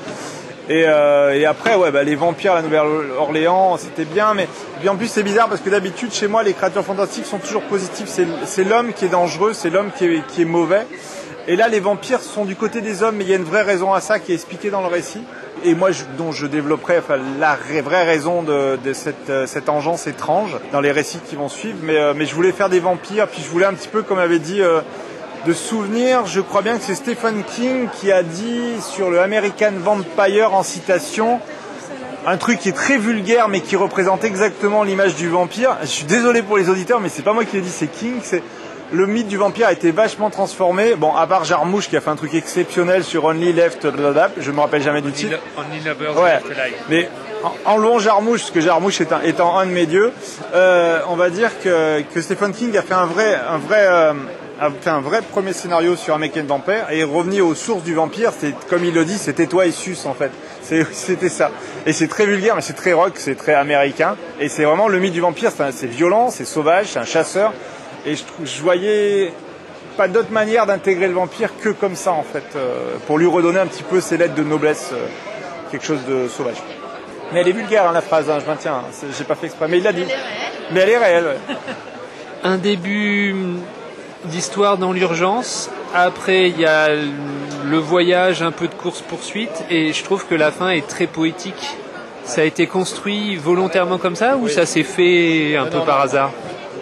Et, 0.67 0.85
euh, 0.87 1.35
et 1.35 1.45
après, 1.45 1.75
ouais, 1.75 1.91
bah, 1.91 2.03
les 2.03 2.15
vampires 2.15 2.55
la 2.55 2.63
Nouvelle-Orléans, 2.63 3.77
c'était 3.77 4.05
bien, 4.05 4.33
mais 4.33 4.47
puis 4.79 4.89
en 4.89 4.95
plus 4.95 5.07
c'est 5.07 5.21
bizarre 5.21 5.47
parce 5.47 5.61
que 5.61 5.69
d'habitude 5.69 6.11
chez 6.11 6.27
moi, 6.27 6.41
les 6.41 6.53
créatures 6.53 6.83
fantastiques 6.83 7.25
sont 7.25 7.37
toujours 7.37 7.61
positives. 7.63 8.07
C'est 8.45 8.63
l'homme 8.63 8.93
qui 8.93 9.05
est 9.05 9.09
dangereux, 9.09 9.53
c'est 9.53 9.69
l'homme 9.69 9.91
qui 9.95 10.05
est, 10.05 10.25
qui 10.27 10.41
est 10.41 10.45
mauvais. 10.45 10.87
Et 11.47 11.55
là, 11.55 11.67
les 11.67 11.79
vampires 11.79 12.21
sont 12.21 12.43
du 12.43 12.55
côté 12.55 12.81
des 12.81 13.03
hommes, 13.03 13.17
mais 13.17 13.23
il 13.23 13.29
y 13.29 13.33
a 13.33 13.35
une 13.35 13.43
vraie 13.43 13.61
raison 13.61 13.93
à 13.93 14.01
ça 14.01 14.17
qui 14.17 14.31
est 14.31 14.35
expliquée 14.35 14.71
dans 14.71 14.81
le 14.81 14.87
récit. 14.87 15.21
Et 15.63 15.75
moi, 15.75 15.91
je, 15.91 16.03
dont 16.17 16.31
je 16.31 16.47
développerai 16.47 16.97
enfin, 16.97 17.17
la 17.39 17.55
vraie 17.81 18.03
raison 18.03 18.41
de, 18.41 18.77
de 18.83 18.93
cette, 18.93 19.29
euh, 19.29 19.45
cette 19.45 19.69
engeance 19.69 20.07
étrange 20.07 20.57
dans 20.71 20.81
les 20.81 20.91
récits 20.91 21.19
qui 21.19 21.35
vont 21.35 21.47
suivre. 21.47 21.77
Mais, 21.83 21.97
euh, 21.97 22.13
mais 22.15 22.25
je 22.25 22.33
voulais 22.33 22.51
faire 22.51 22.69
des 22.69 22.79
vampires, 22.79 23.27
puis 23.27 23.43
je 23.43 23.49
voulais 23.49 23.65
un 23.65 23.73
petit 23.73 23.87
peu, 23.87 24.01
comme 24.01 24.17
avait 24.17 24.39
dit 24.39 24.61
euh, 24.61 24.81
de 25.45 25.53
souvenir, 25.53 26.25
je 26.25 26.41
crois 26.41 26.63
bien 26.63 26.77
que 26.77 26.83
c'est 26.83 26.95
Stephen 26.95 27.43
King 27.43 27.87
qui 27.99 28.11
a 28.11 28.23
dit 28.23 28.81
sur 28.81 29.11
le 29.11 29.21
American 29.21 29.73
Vampire 29.77 30.53
en 30.53 30.63
citation 30.63 31.39
un 32.25 32.37
truc 32.37 32.59
qui 32.59 32.69
est 32.69 32.75
très 32.75 32.97
vulgaire 32.97 33.47
mais 33.47 33.61
qui 33.61 33.75
représente 33.75 34.23
exactement 34.23 34.83
l'image 34.83 35.15
du 35.15 35.29
vampire. 35.29 35.77
Je 35.81 35.87
suis 35.87 36.05
désolé 36.05 36.41
pour 36.41 36.57
les 36.57 36.69
auditeurs 36.69 36.99
mais 36.99 37.09
c'est 37.09 37.21
pas 37.21 37.33
moi 37.33 37.45
qui 37.45 37.57
l'ai 37.57 37.61
dit, 37.61 37.69
c'est 37.69 37.87
King. 37.87 38.15
C'est 38.23 38.41
le 38.91 39.05
mythe 39.05 39.27
du 39.27 39.37
vampire 39.37 39.67
a 39.67 39.73
été 39.73 39.91
vachement 39.91 40.31
transformé. 40.31 40.95
Bon, 40.95 41.13
à 41.15 41.27
part 41.27 41.43
Jarmouche 41.43 41.89
qui 41.89 41.97
a 41.97 42.01
fait 42.01 42.09
un 42.09 42.15
truc 42.15 42.33
exceptionnel 42.33 43.03
sur 43.03 43.25
Only 43.25 43.53
Left, 43.53 43.85
blablabla, 43.85 44.41
je 44.41 44.51
me 44.51 44.59
rappelle 44.59 44.81
jamais 44.81 45.01
du 45.01 45.11
titre. 45.11 45.37
Only 45.57 45.83
Lovers 45.83 46.19
ouais. 46.19 46.33
Left 46.33 46.59
Alive. 46.59 46.75
Mais 46.89 47.09
en, 47.43 47.73
en 47.73 47.77
louant 47.77 47.99
Jarmouche, 47.99 48.41
parce 48.41 48.51
que 48.51 48.61
Jarmouche 48.61 49.01
étant, 49.01 49.21
étant 49.21 49.57
un 49.57 49.65
de 49.67 49.71
mes 49.71 49.85
dieux, 49.85 50.11
euh, 50.53 51.01
on 51.07 51.15
va 51.15 51.29
dire 51.29 51.51
que, 51.63 52.01
que 52.01 52.21
Stephen 52.21 52.51
King 52.51 52.75
a 52.77 52.81
fait 52.81 52.93
un 52.93 53.05
vrai, 53.05 53.35
un 53.35 53.57
vrai 53.57 53.87
euh, 53.87 54.13
a 54.59 54.69
fait 54.69 54.89
un 54.89 55.01
vrai 55.01 55.21
premier 55.21 55.53
scénario 55.53 55.95
sur 55.95 56.13
American 56.13 56.43
Vampire 56.43 56.87
et 56.91 57.03
revenir 57.03 57.45
aux 57.45 57.55
sources 57.55 57.83
du 57.83 57.93
vampire, 57.93 58.31
c'est 58.37 58.53
comme 58.67 58.85
il 58.85 58.93
le 58.93 59.05
dit, 59.05 59.17
c'était 59.17 59.47
toi 59.47 59.65
et 59.65 59.71
Sus 59.71 59.97
en 60.05 60.13
fait. 60.13 60.31
C'était 60.91 61.29
ça. 61.29 61.51
Et 61.85 61.93
c'est 61.93 62.07
très 62.07 62.25
vulgaire, 62.25 62.55
mais 62.55 62.61
c'est 62.61 62.73
très 62.73 62.93
rock, 62.93 63.13
c'est 63.17 63.35
très 63.35 63.53
américain. 63.53 64.15
Et 64.39 64.49
c'est 64.49 64.63
vraiment 64.63 64.87
le 64.87 64.97
mythe 64.97 65.13
du 65.13 65.21
vampire, 65.21 65.51
c'est 65.51 65.85
violent, 65.85 66.31
c'est 66.31 66.45
sauvage, 66.45 66.87
c'est 66.87 66.97
un 66.99 67.05
chasseur. 67.05 67.53
Et 68.03 68.15
je, 68.15 68.23
je 68.43 68.61
voyais 68.63 69.31
pas 69.95 70.07
d'autre 70.07 70.31
manière 70.31 70.65
d'intégrer 70.65 71.07
le 71.07 71.13
vampire 71.13 71.51
que 71.61 71.69
comme 71.69 71.95
ça 71.95 72.13
en 72.13 72.23
fait, 72.23 72.43
euh, 72.55 72.95
pour 73.05 73.17
lui 73.17 73.27
redonner 73.27 73.59
un 73.59 73.67
petit 73.67 73.83
peu 73.83 74.01
ses 74.01 74.17
lettres 74.17 74.33
de 74.33 74.43
noblesse, 74.43 74.89
euh, 74.93 75.05
quelque 75.71 75.85
chose 75.85 76.03
de 76.07 76.27
sauvage. 76.27 76.57
Mais 77.31 77.41
elle 77.41 77.47
est 77.47 77.53
vulgaire 77.53 77.87
hein, 77.87 77.93
la 77.93 78.01
phrase, 78.01 78.29
hein, 78.29 78.39
je 78.41 78.45
maintiens, 78.45 78.75
hein, 78.75 79.07
j'ai 79.17 79.23
pas 79.23 79.35
fait 79.35 79.47
exprès, 79.47 79.67
mais 79.69 79.77
il 79.77 79.83
l'a 79.83 79.93
dit. 79.93 80.05
Mais 80.71 80.79
elle 80.81 80.89
est 80.89 80.97
réelle. 80.97 81.25
Ouais. 81.25 81.55
Un 82.43 82.57
début 82.57 83.35
d'histoire 84.25 84.77
dans 84.77 84.91
l'urgence, 84.91 85.69
après 85.93 86.49
il 86.49 86.59
y 86.59 86.65
a 86.65 86.89
le 86.89 87.77
voyage, 87.77 88.41
un 88.41 88.51
peu 88.51 88.67
de 88.67 88.73
course-poursuite, 88.73 89.63
et 89.69 89.93
je 89.93 90.03
trouve 90.03 90.25
que 90.25 90.35
la 90.35 90.51
fin 90.51 90.69
est 90.69 90.87
très 90.87 91.07
poétique. 91.07 91.77
Ça 92.23 92.41
a 92.41 92.43
été 92.43 92.67
construit 92.67 93.35
volontairement 93.35 93.97
comme 93.97 94.15
ça 94.15 94.37
ou 94.37 94.47
ça 94.47 94.65
s'est 94.65 94.83
fait 94.83 95.55
un 95.55 95.65
peu 95.65 95.79
par 95.79 96.01
hasard 96.01 96.31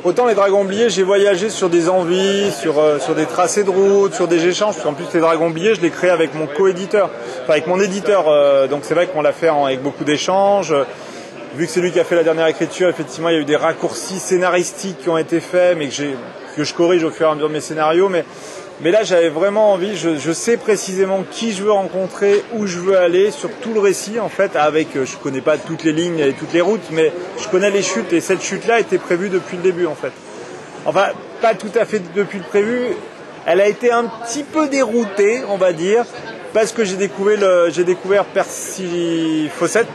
Autant 0.04 0.28
les 0.28 0.36
dragons 0.36 0.64
oubliés, 0.64 0.90
j'ai 0.90 1.04
voyagé 1.04 1.50
sur 1.50 1.70
des 1.70 1.88
envies, 1.88 2.52
sur, 2.52 2.78
euh, 2.78 3.00
sur 3.00 3.16
des 3.16 3.26
tracés 3.26 3.64
de 3.64 3.70
route, 3.70 4.14
sur 4.14 4.28
des 4.28 4.46
échanges. 4.48 4.76
En 4.86 4.92
plus, 4.92 5.06
les 5.14 5.22
dragons 5.22 5.48
oubliés, 5.48 5.76
je 5.76 5.82
l'ai 5.82 5.92
créé 5.92 6.10
avec 6.10 6.34
mon 6.36 6.46
co-éditeur, 6.46 7.10
enfin 7.44 7.54
avec 7.54 7.68
mon 7.68 7.80
éditeur. 7.80 8.26
Euh, 8.28 8.68
donc 8.68 8.82
c'est 8.84 8.96
vrai 8.96 9.08
qu'on 9.08 9.22
l'a 9.22 9.32
fait 9.32 9.48
avec 9.48 9.82
beaucoup 9.82 10.04
d'échanges. 10.04 10.76
Vu 11.56 11.68
que 11.68 11.72
c'est 11.72 11.82
lui 11.82 11.92
qui 11.92 12.00
a 12.00 12.04
fait 12.04 12.16
la 12.16 12.24
dernière 12.24 12.48
écriture, 12.48 12.90
effectivement, 12.90 13.30
il 13.30 13.36
y 13.36 13.38
a 13.38 13.42
eu 13.42 13.46
des 13.46 13.56
raccourcis 13.56 14.20
scénaristiques 14.20 14.98
qui 15.00 15.10
ont 15.10 15.18
été 15.18 15.40
faits, 15.40 15.78
mais 15.78 15.90
que, 15.90 16.04
que 16.56 16.64
je 16.64 16.74
corrige 16.74 17.04
au 17.04 17.12
fur 17.12 17.28
et 17.28 17.30
à 17.30 17.36
mesure 17.36 17.50
de 17.50 17.54
mes 17.54 17.62
scénarios. 17.62 18.10
Mais 18.10 18.26
mais 18.82 18.92
là, 18.92 19.04
j'avais 19.04 19.30
vraiment 19.30 19.72
envie, 19.72 19.96
je, 19.96 20.32
sais 20.32 20.58
précisément 20.58 21.24
qui 21.30 21.54
je 21.54 21.64
veux 21.64 21.72
rencontrer, 21.72 22.44
où 22.54 22.66
je 22.66 22.80
veux 22.80 22.98
aller, 22.98 23.32
sur 23.32 23.50
tout 23.62 23.74
le 23.74 23.80
récit, 23.80 24.20
en 24.20 24.30
fait, 24.30 24.56
avec, 24.56 24.96
euh, 24.96 25.06
je 25.06 25.16
connais 25.18 25.42
pas 25.42 25.58
toutes 25.58 25.84
les 25.84 25.94
lignes 25.94 26.20
et 26.20 26.34
toutes 26.34 26.54
les 26.54 26.62
routes, 26.62 26.90
mais 26.92 27.14
je 27.38 27.48
connais 27.48 27.70
les 27.70 27.84
chutes, 27.84 28.12
et 28.14 28.20
cette 28.20 28.42
chute-là 28.42 28.80
était 28.80 28.98
prévue 28.98 29.30
depuis 29.30 29.58
le 29.58 29.64
début, 29.64 29.86
en 29.86 29.96
fait. 29.96 30.12
Enfin, 30.86 31.10
pas 31.42 31.54
tout 31.54 31.72
à 31.80 31.86
fait 31.86 32.02
depuis 32.16 32.40
le 32.40 32.44
prévu, 32.44 32.88
elle 33.46 33.62
a 33.62 33.68
été 33.68 33.92
un 33.92 34.06
petit 34.06 34.44
peu 34.44 34.68
déroutée, 34.68 35.44
on 35.48 35.58
va 35.58 35.72
dire, 35.72 36.04
parce 36.52 36.72
que 36.72 36.84
j'ai 36.84 36.98
découvert, 36.98 37.70
j'ai 37.70 37.84
découvert 37.84 38.26
Percy 38.26 39.50
Fawcett, 39.56 39.88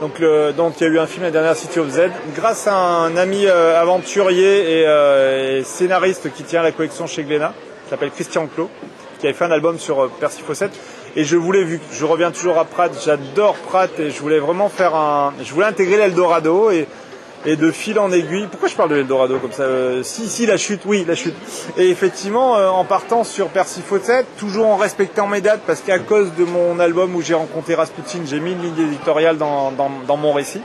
donc, 0.00 0.18
le, 0.18 0.52
donc 0.52 0.80
il 0.80 0.84
y 0.84 0.86
a 0.86 0.92
eu 0.92 0.98
un 0.98 1.06
film 1.06 1.24
la 1.24 1.30
dernière 1.30 1.56
City 1.56 1.78
of 1.78 1.88
Z, 1.88 2.10
grâce 2.34 2.66
à 2.66 2.74
un 2.74 3.16
ami 3.16 3.46
euh, 3.46 3.80
aventurier 3.80 4.80
et, 4.80 4.86
euh, 4.86 5.62
scénariste 5.62 6.32
qui 6.32 6.42
tient 6.42 6.62
la 6.62 6.72
collection 6.72 7.06
chez 7.06 7.22
Glénat 7.22 7.54
qui 7.84 7.90
s'appelle 7.90 8.10
Christian 8.10 8.46
Clot, 8.46 8.70
qui 9.20 9.26
avait 9.26 9.34
fait 9.34 9.44
un 9.44 9.50
album 9.50 9.78
sur 9.78 10.04
euh, 10.04 10.10
Percy 10.20 10.42
Fawcett. 10.42 10.72
Et 11.16 11.24
je 11.24 11.36
voulais, 11.36 11.62
vu 11.62 11.78
que 11.78 11.94
je 11.94 12.04
reviens 12.04 12.32
toujours 12.32 12.58
à 12.58 12.64
Pratt, 12.64 12.92
j'adore 13.04 13.54
Pratt 13.54 13.90
et 14.00 14.10
je 14.10 14.20
voulais 14.20 14.40
vraiment 14.40 14.68
faire 14.68 14.96
un. 14.96 15.32
Je 15.44 15.52
voulais 15.52 15.66
intégrer 15.66 15.96
l'Eldorado 15.96 16.70
et, 16.70 16.88
et 17.46 17.56
de 17.56 17.70
fil 17.70 17.98
en 17.98 18.10
aiguille. 18.12 18.46
Pourquoi 18.50 18.68
je 18.68 18.74
parle 18.74 18.90
de 18.90 18.96
l'Eldorado 18.96 19.38
comme 19.38 19.52
ça 19.52 19.64
euh, 19.64 20.02
Si, 20.02 20.28
si, 20.28 20.46
la 20.46 20.56
chute, 20.56 20.82
oui, 20.86 21.04
la 21.06 21.14
chute. 21.14 21.34
Et 21.76 21.88
effectivement, 21.88 22.56
euh, 22.56 22.68
en 22.68 22.84
partant 22.84 23.24
sur 23.24 23.48
Percy 23.48 23.80
Fawcett, 23.82 24.26
toujours 24.38 24.66
en 24.66 24.76
respectant 24.76 25.26
mes 25.26 25.40
dates, 25.40 25.62
parce 25.66 25.80
qu'à 25.80 25.98
cause 25.98 26.32
de 26.38 26.44
mon 26.44 26.78
album 26.80 27.14
où 27.14 27.22
j'ai 27.22 27.34
rencontré 27.34 27.74
Rasputin, 27.74 28.20
j'ai 28.26 28.40
mis 28.40 28.52
une 28.52 28.62
ligne 28.62 28.86
éditoriale 28.88 29.36
dans, 29.36 29.72
dans, 29.72 30.16
mon 30.16 30.32
récit. 30.32 30.62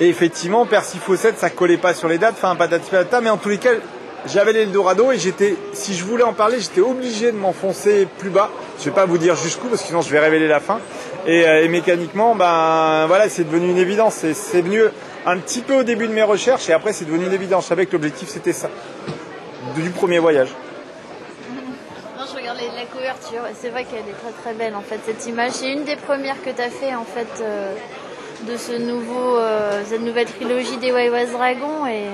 Et 0.00 0.08
effectivement, 0.08 0.66
Percy 0.66 0.98
Fawcett, 0.98 1.38
ça 1.38 1.50
collait 1.50 1.76
pas 1.76 1.94
sur 1.94 2.08
les 2.08 2.18
dates, 2.18 2.34
enfin 2.36 2.56
patati 2.56 2.90
patata, 2.90 3.20
mais 3.20 3.30
en 3.30 3.36
tous 3.36 3.50
les 3.50 3.58
cas, 3.58 3.70
j'avais 4.26 4.52
l'Eldorado 4.52 5.12
et 5.12 5.18
j'étais, 5.18 5.54
si 5.72 5.94
je 5.94 6.04
voulais 6.04 6.24
en 6.24 6.32
parler, 6.32 6.58
j'étais 6.58 6.80
obligé 6.80 7.30
de 7.30 7.36
m'enfoncer 7.36 8.08
plus 8.18 8.30
bas. 8.30 8.50
Je 8.78 8.86
vais 8.86 8.90
pas 8.90 9.04
vous 9.04 9.18
dire 9.18 9.36
jusqu'où 9.36 9.68
parce 9.68 9.82
que 9.82 9.88
sinon 9.88 10.00
je 10.00 10.10
vais 10.10 10.18
révéler 10.18 10.48
la 10.48 10.60
fin. 10.60 10.80
Et, 11.26 11.46
euh, 11.46 11.68
mécaniquement, 11.68 12.34
ben 12.34 13.06
voilà, 13.06 13.28
c'est 13.28 13.44
devenu 13.44 13.70
une 13.70 13.78
évidence. 13.78 14.24
C'est 14.32 14.62
venu 14.62 14.82
un 15.26 15.38
petit 15.38 15.62
peu 15.62 15.74
au 15.76 15.82
début 15.82 16.06
de 16.06 16.12
mes 16.12 16.22
recherches 16.22 16.68
et 16.68 16.72
après 16.72 16.92
c'est 16.92 17.04
devenu 17.04 17.26
une 17.26 17.32
évidence. 17.32 17.64
Je 17.64 17.68
savais 17.68 17.86
que 17.86 17.92
l'objectif 17.92 18.28
c'était 18.28 18.52
ça, 18.52 18.68
du 19.74 19.90
premier 19.90 20.18
voyage. 20.18 20.48
Non, 22.18 22.24
je 22.30 22.36
regarde 22.36 22.58
la 22.58 22.84
couverture 22.84 23.46
et 23.50 23.54
c'est 23.58 23.70
vrai 23.70 23.84
qu'elle 23.84 24.08
est 24.08 24.20
très 24.20 24.32
très 24.42 24.54
belle 24.54 24.74
en 24.74 24.82
fait 24.82 25.00
cette 25.04 25.26
image. 25.26 25.52
C'est 25.52 25.72
une 25.72 25.84
des 25.84 25.96
premières 25.96 26.40
que 26.42 26.50
tu 26.50 26.60
as 26.60 26.70
fait 26.70 26.94
en 26.94 27.04
fait 27.04 27.42
euh, 27.42 27.74
de 28.48 28.56
ce 28.56 28.72
nouveau, 28.72 29.38
euh, 29.38 29.82
cette 29.86 30.02
nouvelle 30.02 30.26
trilogie 30.26 30.76
des 30.76 30.92
Wild 30.92 31.12
West 31.12 31.32
Dragon 31.32 31.86
et 31.86 32.08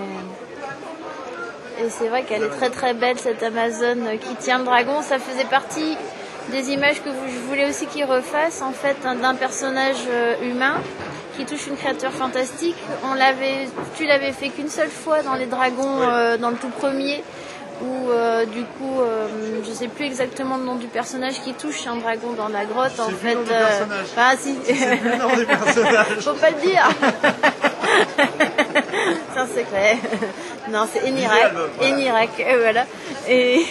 et 1.82 1.88
c'est 1.88 2.08
vrai 2.08 2.24
qu'elle 2.24 2.42
est 2.42 2.50
très 2.50 2.68
très 2.68 2.92
belle 2.92 3.18
cette 3.18 3.42
Amazon 3.42 3.96
qui 4.20 4.34
tient 4.34 4.58
le 4.58 4.64
dragon. 4.64 5.00
Ça 5.00 5.18
faisait 5.18 5.46
partie 5.46 5.96
des 6.50 6.72
images 6.72 7.02
que 7.02 7.08
je 7.08 7.38
voulais 7.48 7.70
aussi 7.70 7.86
qu'il 7.86 8.04
refasse 8.04 8.60
en 8.60 8.72
fait 8.72 8.96
d'un 9.02 9.34
personnage 9.34 9.96
humain 10.42 10.74
qui 11.40 11.46
touche 11.46 11.66
une 11.68 11.76
créature 11.76 12.12
fantastique. 12.12 12.76
On 13.10 13.14
l'avait, 13.14 13.68
tu 13.96 14.04
l'avais 14.04 14.32
fait 14.32 14.50
qu'une 14.50 14.68
seule 14.68 14.90
fois 14.90 15.22
dans 15.22 15.34
les 15.34 15.46
dragons, 15.46 16.02
euh, 16.02 16.36
dans 16.36 16.50
le 16.50 16.56
tout 16.56 16.68
premier, 16.68 17.22
où 17.82 18.10
euh, 18.10 18.44
du 18.44 18.62
coup, 18.62 19.00
euh, 19.00 19.26
je 19.66 19.72
sais 19.72 19.88
plus 19.88 20.04
exactement 20.04 20.58
le 20.58 20.64
nom 20.64 20.74
du 20.76 20.86
personnage 20.86 21.40
qui 21.42 21.54
touche 21.54 21.86
un 21.86 21.96
dragon 21.96 22.32
dans 22.36 22.48
la 22.48 22.66
grotte. 22.66 23.00
En 23.00 23.08
fait, 23.08 23.34
le 23.34 23.40
personnage. 23.40 24.06
ah 24.18 24.34
si, 24.38 24.54
le 24.68 25.16
nom 25.16 25.34
du 25.34 25.46
personnage. 25.64 26.20
faut 26.20 26.34
pas 26.34 26.50
le 26.50 26.60
dire. 26.60 26.88
c'est 29.32 29.40
un 29.40 29.46
secret. 29.46 29.98
non, 30.70 30.86
c'est 30.92 31.08
Enirak. 31.08 31.54
Voilà. 31.54 31.94
Enirak, 31.94 32.46
voilà. 32.60 32.84
Et, 33.28 33.64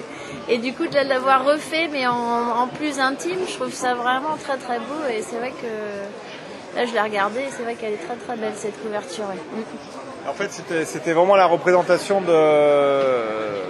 et 0.48 0.58
du 0.58 0.72
coup, 0.74 0.86
de 0.86 1.08
l'avoir 1.08 1.44
refait, 1.44 1.88
mais 1.90 2.06
en, 2.06 2.12
en, 2.14 2.68
plus 2.68 3.00
intime, 3.00 3.40
je 3.48 3.54
trouve 3.54 3.72
ça 3.72 3.94
vraiment 3.94 4.36
très 4.40 4.58
très 4.58 4.78
beau. 4.78 5.02
Et 5.10 5.22
c'est 5.28 5.38
vrai 5.38 5.50
que 5.50 5.66
là, 6.76 6.86
je 6.86 6.92
l'ai 6.92 7.00
regardé, 7.00 7.40
et 7.40 7.48
c'est 7.56 7.62
vrai 7.62 7.74
qu'elle 7.74 7.94
est 7.94 8.06
très 8.06 8.16
très 8.16 8.36
belle 8.36 8.52
cette 8.54 8.80
couverture. 8.82 9.24
Ouais. 9.24 10.28
En 10.28 10.34
fait, 10.34 10.50
c'était 10.84 11.12
vraiment 11.12 11.36
la 11.36 11.46
représentation 11.46 12.20
de. 12.20 13.66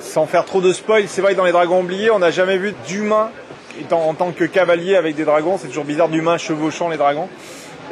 Sans 0.00 0.26
faire 0.26 0.44
trop 0.44 0.60
de 0.60 0.72
spoil, 0.72 1.04
c'est 1.06 1.20
vrai 1.20 1.32
que 1.32 1.36
dans 1.36 1.44
les 1.44 1.52
dragons 1.52 1.80
oubliés, 1.82 2.10
on 2.10 2.18
n'a 2.18 2.30
jamais 2.30 2.58
vu 2.58 2.74
d'humain 2.88 3.30
en 3.92 4.14
tant 4.14 4.32
que 4.32 4.44
cavalier 4.44 4.96
avec 4.96 5.14
des 5.14 5.24
dragons. 5.24 5.56
C'est 5.58 5.68
toujours 5.68 5.84
bizarre 5.84 6.08
d'humain 6.08 6.36
chevauchant 6.36 6.88
les 6.88 6.96
dragons. 6.96 7.28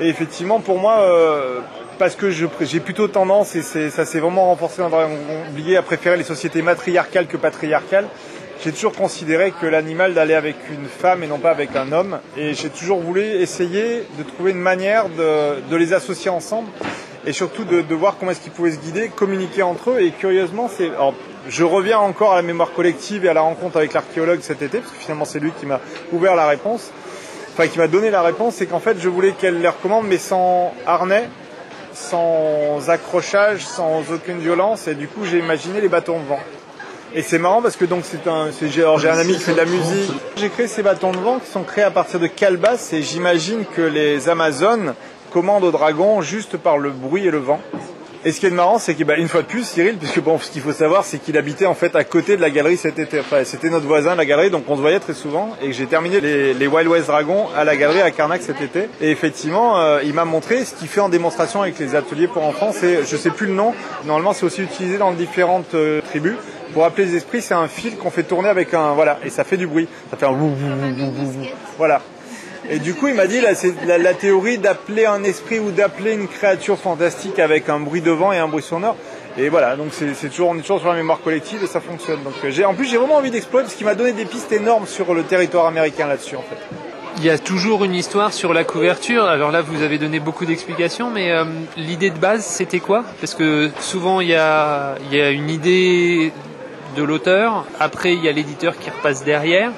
Et 0.01 0.09
effectivement, 0.09 0.59
pour 0.59 0.79
moi, 0.79 1.01
euh, 1.01 1.61
parce 1.99 2.17
que 2.17 2.31
j'ai 2.31 2.81
plutôt 2.81 3.09
tendance, 3.09 3.55
et 3.57 3.63
ça 3.63 4.05
s'est 4.05 4.21
vraiment 4.21 4.47
renforcé 4.47 4.81
dans 4.81 4.89
Dragon 4.89 5.17
oublié, 5.51 5.77
à 5.77 5.83
préférer 5.83 6.17
les 6.17 6.25
sociétés 6.25 6.63
matriarcales 6.63 7.27
que 7.27 7.37
patriarcales. 7.37 8.07
J'ai 8.65 8.73
toujours 8.73 8.93
considéré 8.93 9.53
que 9.53 9.67
l'animal 9.67 10.15
d'aller 10.15 10.35
avec 10.35 10.57
une 10.71 10.87
femme 10.87 11.23
et 11.23 11.29
non 11.29 11.39
pas 11.39 11.51
avec 11.51 11.77
un 11.77 11.93
homme. 11.93 12.19
Et 12.37 12.55
j'ai 12.55 12.71
toujours 12.71 12.99
voulu 13.01 13.23
essayer 13.23 14.03
de 14.19 14.23
trouver 14.25 14.51
une 14.51 14.59
manière 14.59 15.09
de, 15.09 15.77
les 15.77 15.93
associer 15.93 16.29
ensemble 16.31 16.69
et 17.25 17.33
surtout 17.33 17.65
de, 17.65 17.83
de 17.83 17.95
voir 17.95 18.17
comment 18.19 18.33
est-ce 18.33 18.41
qu'ils 18.41 18.53
pouvaient 18.53 18.73
se 18.73 18.79
guider, 18.79 19.11
communiquer 19.15 19.63
entre 19.63 19.91
eux. 19.91 20.01
Et 20.01 20.11
curieusement, 20.11 20.69
c'est, 20.69 20.91
je 21.49 21.65
reviens 21.65 21.99
encore 21.99 22.33
à 22.33 22.37
la 22.37 22.43
mémoire 22.43 22.73
collective 22.73 23.25
et 23.25 23.29
à 23.29 23.35
la 23.35 23.41
rencontre 23.41 23.77
avec 23.77 23.93
l'archéologue 23.93 24.41
cet 24.43 24.61
été, 24.63 24.79
parce 24.79 24.93
que 24.93 24.99
finalement 24.99 25.25
c'est 25.25 25.41
lui 25.41 25.53
qui 25.53 25.67
m'a 25.67 25.81
ouvert 26.13 26.35
la 26.35 26.47
réponse, 26.47 26.91
enfin 27.53 27.69
qui 27.69 27.79
m'a 27.79 27.89
donné 27.89 28.11
la 28.11 28.23
réponse, 28.23 28.57
c'est 28.57 28.67
qu'en 28.67 28.81
fait 28.81 28.99
je 29.01 29.09
voulais 29.09 29.33
qu'elle 29.33 29.61
les 29.61 29.69
recommande, 29.69 30.07
mais 30.07 30.19
sans 30.19 30.75
harnais, 30.87 31.29
sans 31.95 32.91
accrochage, 32.91 33.65
sans 33.65 34.03
aucune 34.13 34.39
violence, 34.39 34.89
et 34.89 34.95
du 34.95 35.09
coup 35.09 35.25
j'ai 35.25 35.39
imaginé 35.39 35.81
les 35.81 35.89
bâtons 35.89 36.21
de 36.21 36.27
vent. 36.27 36.41
Et 37.15 37.23
c'est 37.23 37.39
marrant 37.39 37.63
parce 37.63 37.77
que 37.77 37.87
donc 37.87 38.05
c'est 38.05 38.29
un, 38.29 38.49
j'ai 38.61 38.85
un 38.85 39.19
ami 39.19 39.35
qui 39.35 39.41
fait 39.41 39.53
de 39.53 39.57
la 39.57 39.65
musique. 39.65 40.13
J'ai 40.37 40.51
créé 40.51 40.67
ces 40.67 40.83
bâtons 40.83 41.13
de 41.13 41.19
vent 41.19 41.39
qui 41.39 41.51
sont 41.51 41.63
créés 41.63 41.85
à 41.85 41.91
partir 41.91 42.21
de 42.21 42.27
calebasses 42.27 42.93
et 42.93 43.03
j'imagine 43.03 43.65
que 43.75 43.83
les 43.83 44.29
Amazones 44.29 44.95
commandent 45.33 45.65
au 45.65 45.71
dragon 45.71 46.21
juste 46.21 46.57
par 46.57 46.79
le 46.79 46.91
bruit 46.91 47.27
et 47.27 47.31
le 47.31 47.39
vent. 47.39 47.61
Et 48.25 48.33
ce 48.33 48.41
qui 48.41 48.47
est 48.47 48.51
marrant, 48.51 48.79
c'est 48.79 48.95
qu'une 48.95 49.07
bah, 49.07 49.15
fois 49.29 49.43
de 49.43 49.47
plus, 49.47 49.65
Cyril, 49.65 49.97
puisque 49.97 50.21
bon, 50.21 50.39
ce 50.41 50.51
qu'il 50.51 50.61
faut 50.61 50.73
savoir, 50.73 51.05
c'est 51.05 51.19
qu'il 51.19 51.39
habitait 51.39 51.67
en 51.67 51.75
fait 51.75 51.95
à 51.95 52.03
côté 52.03 52.37
de 52.37 52.41
la 52.41 52.51
galerie 52.51 52.77
cet 52.77 52.99
été. 52.99 53.21
Enfin, 53.21 53.45
c'était 53.45 53.71
notre 53.71 53.87
voisin, 53.87 54.17
la 54.17 54.27
galerie, 54.27 54.51
donc 54.51 54.65
on 54.67 54.75
se 54.75 54.81
voyait 54.81 54.99
très 54.99 55.15
souvent. 55.15 55.57
Et 55.63 55.73
j'ai 55.73 55.87
terminé 55.87 56.21
les, 56.21 56.53
les, 56.53 56.67
Wild 56.67 56.89
West 56.89 57.07
Dragons 57.07 57.47
à 57.57 57.63
la 57.63 57.77
galerie 57.77 58.01
à 58.01 58.11
Carnac 58.11 58.43
cet 58.43 58.61
été. 58.61 58.89
Et 59.01 59.11
effectivement, 59.13 59.79
euh, 59.79 60.01
il 60.05 60.15
m'a 60.15 60.25
montré 60.25 60.65
ce 60.65 60.75
qu'il 60.75 60.89
fait 60.89 61.01
en 61.01 61.09
démonstration 61.09 61.63
avec 61.63 61.79
les 61.79 61.95
ateliers 61.95 62.27
pour 62.27 62.45
enfants. 62.45 62.73
C'est, 62.73 63.05
je 63.07 63.17
sais 63.17 63.31
plus 63.31 63.47
le 63.47 63.55
nom. 63.55 63.73
Normalement, 64.05 64.33
c'est 64.33 64.45
aussi 64.45 64.63
utilisé 64.63 64.99
dans 64.99 65.13
différentes 65.13 65.75
euh, 65.75 66.01
tribus. 66.11 66.35
Pour 66.79 66.87
appeler 66.87 67.07
les 67.07 67.17
esprits, 67.17 67.43
c'est 67.43 67.55
un 67.55 67.67
fil 67.67 67.97
qu'on 67.97 68.13
fait 68.13 68.23
tourner 68.23 68.49
avec 68.49 68.73
un 68.73 68.93
voilà, 68.93 69.19
et 69.25 69.31
ça 69.31 69.43
fait 69.43 69.57
du 69.57 69.67
bruit. 69.67 69.89
Ça 70.13 70.17
fait 70.17 70.27
un 70.27 70.37
Voilà. 71.77 72.01
Et 72.71 72.79
du 72.79 72.95
coup, 72.95 73.09
il 73.09 73.15
m'a 73.15 73.27
dit, 73.27 73.41
là, 73.41 73.57
c'est 73.57 73.75
la, 73.85 73.99
la, 73.99 74.15
théorie 74.15 74.59
d'appeler 74.59 75.05
un 75.05 75.25
esprit 75.25 75.59
ou 75.59 75.73
d'appeler 75.73 76.13
une 76.13 76.29
créature 76.29 76.79
fantastique 76.79 77.41
avec 77.41 77.69
un 77.69 77.81
bruit 77.81 78.01
de 78.01 78.13
vent 78.13 78.33
et 78.33 78.39
un 78.39 78.47
bruit 78.47 78.63
sonore. 78.63 78.95
Et 79.37 79.49
voilà, 79.49 79.75
donc 79.75 79.89
c'est 79.91 80.29
toujours, 80.29 80.51
on 80.51 80.55
est 80.57 80.61
toujours 80.61 80.79
sur 80.79 80.91
la 80.91 80.95
mémoire 80.95 81.21
collective 81.21 81.65
et 81.65 81.67
ça 81.67 81.81
fonctionne. 81.81 82.23
Donc 82.23 82.35
j'ai, 82.49 82.65
en 82.65 82.75
plus, 82.75 82.87
j'ai 82.87 82.97
vraiment 82.97 83.17
envie 83.17 83.33
d'explorer 83.33 83.65
parce 83.65 83.75
qu'il 83.75 83.85
m'a 83.85 83.97
donné 83.97 84.13
des 84.13 84.25
pistes 84.25 84.53
énormes 84.53 84.87
sur 84.87 85.15
le 85.15 85.25
territoire 85.25 85.67
américain 85.67 86.07
là-dessus, 86.07 86.37
en 86.37 86.43
fait. 86.43 86.59
Il 87.17 87.25
y 87.25 87.31
a 87.31 87.39
toujours 87.39 87.83
une 87.83 87.97
histoire 87.97 88.33
sur 88.33 88.55
la 88.55 88.63
couverture. 88.63 89.25
Alors 89.25 89.51
là, 89.51 89.63
vous 89.63 89.83
avez 89.83 89.99
donné 89.99 90.21
beaucoup 90.21 90.47
d'explications, 90.47 91.11
mais 91.11 91.33
euh, 91.33 91.43
l'idée 91.77 92.11
de 92.11 92.19
base, 92.19 92.45
c'était 92.47 92.79
quoi? 92.79 93.03
Parce 93.21 93.35
que 93.35 93.71
souvent, 93.81 94.21
il 94.21 94.29
y 94.29 94.37
a, 94.37 94.95
il 95.11 95.19
y 95.19 95.21
a 95.21 95.31
une 95.31 95.51
idée 95.51 96.33
de 96.99 97.03
l'auteur. 97.05 97.65
Après, 97.79 98.13
il 98.13 98.25
y 98.25 98.29
a 98.29 98.33
l'éditeur 98.33 98.77
qui 98.79 98.91
repasse 98.91 99.25
derrière. 99.25 99.71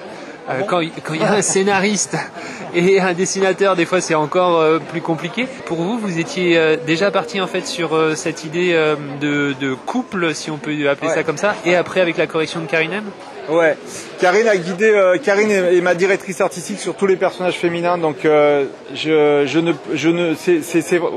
Euh, 0.49 0.63
quand 0.67 0.81
il 0.81 0.91
quand 1.05 1.13
il 1.15 1.21
y 1.21 1.25
a 1.25 1.33
un 1.35 1.43
scénariste 1.43 2.17
et 2.75 2.99
un 2.99 3.13
dessinateur, 3.13 3.77
des 3.77 3.85
fois 3.85 4.01
c'est 4.01 4.15
encore 4.15 4.59
euh, 4.59 4.79
plus 4.79 5.03
compliqué. 5.03 5.47
Pour 5.67 5.77
vous, 5.83 5.99
vous 5.99 6.19
étiez 6.19 6.57
euh, 6.57 6.77
déjà 6.87 7.11
parti 7.11 7.41
en 7.43 7.47
fait 7.47 7.67
sur 7.67 7.91
cette 8.17 8.45
idée 8.45 8.73
de, 9.21 9.55
de 9.61 9.75
couple, 9.75 10.35
si 10.35 10.51
on 10.51 10.57
peut 10.57 10.73
appeler 10.89 11.09
Ouais. 11.09 11.15
ça 11.15 11.23
comme 11.25 11.37
ça, 11.37 11.55
et 11.67 11.77
après 11.77 12.01
avec 12.01 12.17
la 12.17 12.27
correction 12.27 12.61
de 12.61 12.67
Karinem 12.67 13.05
Ouais, 13.49 13.77
Karine 14.21 14.47
a 14.49 14.57
guidé, 14.57 14.91
Karine 15.25 15.51
est, 15.51 15.81
ma 15.81 15.95
directrice 15.95 16.41
artistique 16.41 16.79
sur 16.81 16.95
tous 16.95 17.07
les 17.07 17.17
personnages 17.17 17.59
féminins, 17.59 17.99
donc 17.99 18.17
je, 18.25 18.67
je 18.95 19.59
ne, 19.59 19.73
je 19.95 20.09
ne, 20.09 20.35
c'est, 20.35 20.63
c'est, 20.63 20.81
c'est- 20.83 20.99
ouais, 20.99 21.11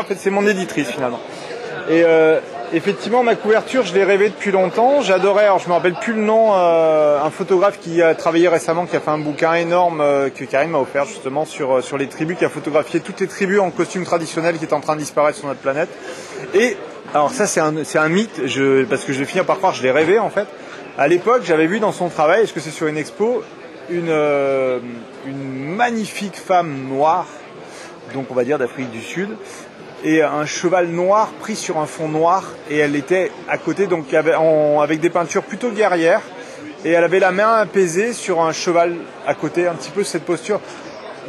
en 0.00 0.04
fait, 0.04 0.16
c'est 0.18 0.30
mon 0.30 0.46
éditrice 0.46 0.88
finalement. 0.90 1.20
Et 1.90 2.02
effectivement, 2.74 3.22
ma 3.22 3.36
couverture, 3.36 3.84
je 3.84 3.94
l'ai 3.94 4.04
rêvée 4.04 4.28
depuis 4.28 4.50
longtemps. 4.50 5.00
J'adorais, 5.00 5.44
alors 5.44 5.58
je 5.60 5.68
me 5.68 5.72
rappelle 5.72 5.94
plus 5.94 6.12
le 6.12 6.22
nom, 6.22 6.54
euh, 6.54 7.22
un 7.22 7.30
photographe 7.30 7.78
qui 7.80 8.02
a 8.02 8.14
travaillé 8.14 8.48
récemment, 8.48 8.86
qui 8.86 8.96
a 8.96 9.00
fait 9.00 9.10
un 9.10 9.18
bouquin 9.18 9.54
énorme 9.54 10.00
euh, 10.00 10.28
que 10.28 10.44
Karine 10.44 10.70
m'a 10.70 10.78
offert 10.78 11.04
justement 11.04 11.44
sur 11.44 11.76
euh, 11.76 11.80
sur 11.80 11.96
les 11.96 12.08
tribus, 12.08 12.36
qui 12.36 12.44
a 12.44 12.48
photographié 12.48 13.00
toutes 13.00 13.20
les 13.20 13.28
tribus 13.28 13.60
en 13.60 13.70
costume 13.70 14.04
traditionnel 14.04 14.58
qui 14.58 14.64
étaient 14.64 14.74
en 14.74 14.80
train 14.80 14.96
de 14.96 15.00
disparaître 15.00 15.38
sur 15.38 15.46
notre 15.46 15.60
planète. 15.60 15.88
Et 16.52 16.76
alors 17.12 17.30
ça, 17.30 17.46
c'est 17.46 17.60
un, 17.60 18.08
mythe, 18.08 18.40
parce 18.88 19.04
que 19.04 19.12
je 19.12 19.18
vais 19.18 19.24
finir 19.24 19.44
par 19.44 19.58
croire, 19.58 19.72
je 19.74 19.82
l'ai 19.82 19.92
rêvé 19.92 20.18
en 20.18 20.30
fait. 20.30 20.46
À 20.98 21.06
l'époque, 21.08 21.42
j'avais 21.44 21.66
vu 21.66 21.80
dans 21.80 21.92
son 21.92 22.08
travail, 22.08 22.42
est-ce 22.42 22.52
que 22.52 22.60
c'est 22.60 22.70
sur 22.70 22.86
une 22.86 22.96
expo, 22.96 23.42
une, 23.88 24.14
une 25.26 25.74
magnifique 25.74 26.36
femme 26.36 26.88
noire, 26.88 27.26
donc 28.14 28.26
on 28.30 28.34
va 28.34 28.44
dire 28.44 28.58
d'Afrique 28.58 28.90
du 28.90 29.02
Sud, 29.02 29.30
et 30.04 30.22
un 30.22 30.44
cheval 30.44 30.88
noir 30.88 31.30
pris 31.40 31.56
sur 31.56 31.78
un 31.78 31.86
fond 31.86 32.08
noir, 32.08 32.44
et 32.70 32.76
elle 32.76 32.94
était 32.94 33.32
à 33.48 33.56
côté, 33.56 33.86
donc 33.86 34.12
avec, 34.12 35.00
des 35.00 35.10
peintures 35.10 35.42
plutôt 35.42 35.70
guerrières, 35.70 36.20
et 36.84 36.90
elle 36.90 37.02
avait 37.02 37.18
la 37.18 37.32
main 37.32 37.54
apaisée 37.54 38.12
sur 38.12 38.42
un 38.42 38.52
cheval 38.52 38.94
à 39.26 39.34
côté, 39.34 39.66
un 39.66 39.74
petit 39.74 39.90
peu 39.90 40.04
cette 40.04 40.24
posture. 40.24 40.60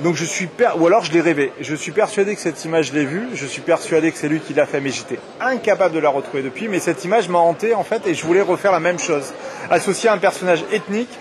Donc 0.04 0.16
je 0.16 0.26
suis 0.26 0.50
ou 0.78 0.88
alors 0.88 1.06
je 1.06 1.14
l'ai 1.14 1.22
rêvé. 1.22 1.54
Je 1.62 1.74
suis 1.74 1.94
persuadé 1.94 2.36
que 2.36 2.42
cette 2.42 2.66
image 2.66 2.88
je 2.88 2.94
l'ai 2.94 3.06
vue. 3.06 3.30
Je 3.34 3.46
suis 3.46 3.62
persuadé 3.62 4.12
que 4.12 4.18
c'est 4.18 4.28
lui 4.28 4.42
qui 4.42 4.54
l'a 4.54 4.66
fait, 4.66 4.82
mais 4.82 4.90
j'étais 4.90 5.20
incapable 5.40 5.96
de 5.96 6.00
la 6.00 6.10
retrouver 6.10 6.44
depuis. 6.44 6.68
Mais 6.68 6.80
cette 6.80 7.06
image 7.06 7.30
m'a 7.30 7.40
hanté 7.40 7.74
en 7.74 7.86
fait, 7.86 8.06
et 8.06 8.14
je 8.14 8.26
voulais 8.26 8.42
refaire 8.42 8.74
la 8.74 8.82
même 8.82 9.00
chose, 9.00 9.34
associer 9.70 10.10
un 10.10 10.18
personnage 10.18 10.66
ethnique, 10.74 11.18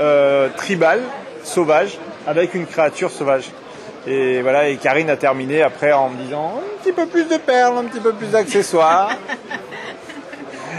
euh, 0.00 0.48
tribal, 0.56 1.00
sauvage, 1.44 1.98
avec 2.26 2.54
une 2.54 2.66
créature 2.66 3.12
sauvage. 3.12 3.44
Et 4.06 4.42
voilà. 4.42 4.68
Et 4.68 4.76
Karine 4.76 5.10
a 5.10 5.16
terminé 5.16 5.62
après 5.62 5.92
en 5.92 6.10
me 6.10 6.22
disant 6.22 6.60
un 6.62 6.82
petit 6.82 6.92
peu 6.92 7.06
plus 7.06 7.24
de 7.24 7.36
perles, 7.36 7.78
un 7.78 7.84
petit 7.84 8.00
peu 8.00 8.12
plus 8.12 8.28
d'accessoires. 8.28 9.10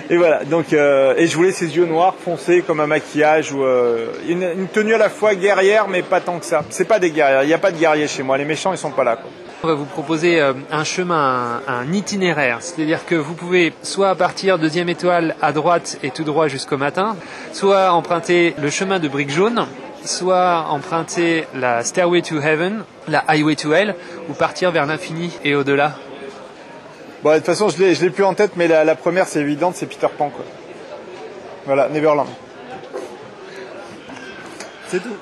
Et 0.10 0.16
voilà, 0.16 0.46
donc 0.46 0.72
euh, 0.72 1.16
et 1.18 1.28
je 1.28 1.36
voulais 1.36 1.52
ses 1.52 1.76
yeux 1.76 1.86
noirs 1.86 2.16
foncés 2.18 2.64
comme 2.66 2.80
un 2.80 2.88
maquillage 2.88 3.52
ou 3.52 3.66
euh, 3.66 4.14
une, 4.26 4.42
une 4.42 4.68
tenue 4.68 4.94
à 4.94 4.98
la 4.98 5.10
fois 5.10 5.36
guerrière 5.36 5.90
mais 5.90 6.02
pas 6.02 6.22
tant 6.22 6.40
que 6.40 6.46
ça. 6.46 6.64
C'est 6.70 6.88
pas 6.88 7.00
des 7.00 7.12
guerriers, 7.12 7.44
il 7.44 7.48
n'y 7.48 7.54
a 7.54 7.58
pas 7.58 7.72
de 7.72 7.78
guerriers 7.78 8.08
chez 8.08 8.24
moi, 8.24 8.38
les 8.38 8.46
méchants 8.46 8.72
ils 8.72 8.78
sont 8.78 8.92
pas 8.92 9.04
là 9.04 9.18
quoi. 9.18 9.30
On 9.64 9.68
va 9.68 9.74
vous 9.74 9.86
proposer 9.86 10.40
euh, 10.40 10.54
un 10.72 10.86
chemin, 10.86 11.62
un, 11.68 11.74
un 11.74 11.92
itinéraire, 11.92 12.60
c'est-à-dire 12.62 13.06
que 13.06 13.16
vous 13.16 13.34
pouvez 13.34 13.74
soit 13.82 14.16
partir 14.16 14.60
deuxième 14.60 14.88
étoile 14.88 15.36
à 15.42 15.52
droite 15.52 15.98
et 16.04 16.12
tout 16.12 16.24
droit 16.24 16.48
jusqu'au 16.48 16.78
matin, 16.78 17.18
soit 17.52 17.92
emprunter 17.92 18.54
le 18.62 18.70
chemin 18.70 19.00
de 19.00 19.10
briques 19.10 19.32
jaunes, 19.32 19.66
soit 20.06 20.66
emprunter 20.70 21.46
la 21.54 21.84
Stairway 21.84 22.22
to 22.22 22.40
Heaven, 22.40 22.84
la 23.08 23.24
Highway 23.28 23.56
to 23.56 23.74
Hell, 23.74 23.96
ou 24.30 24.34
partir 24.34 24.72
vers 24.72 24.86
l'infini 24.86 25.32
et 25.44 25.56
au-delà. 25.56 25.94
Bon, 27.24 27.32
de 27.32 27.38
toute 27.38 27.46
façon, 27.46 27.70
je 27.70 27.78
l'ai, 27.80 27.96
je 27.96 28.02
l'ai 28.04 28.10
plus 28.12 28.24
en 28.24 28.34
tête, 28.34 28.52
mais 28.56 28.68
la, 28.68 28.84
la 28.84 28.96
première, 28.96 29.28
c'est 29.28 29.40
évidente, 29.42 29.76
c'est 29.76 29.88
Peter 29.88 30.08
Pan, 30.18 30.30
quoi. 30.30 30.46
Voilà, 31.66 31.90
Neverland. 31.90 32.28
C'est 34.88 35.02
tout. 35.02 35.16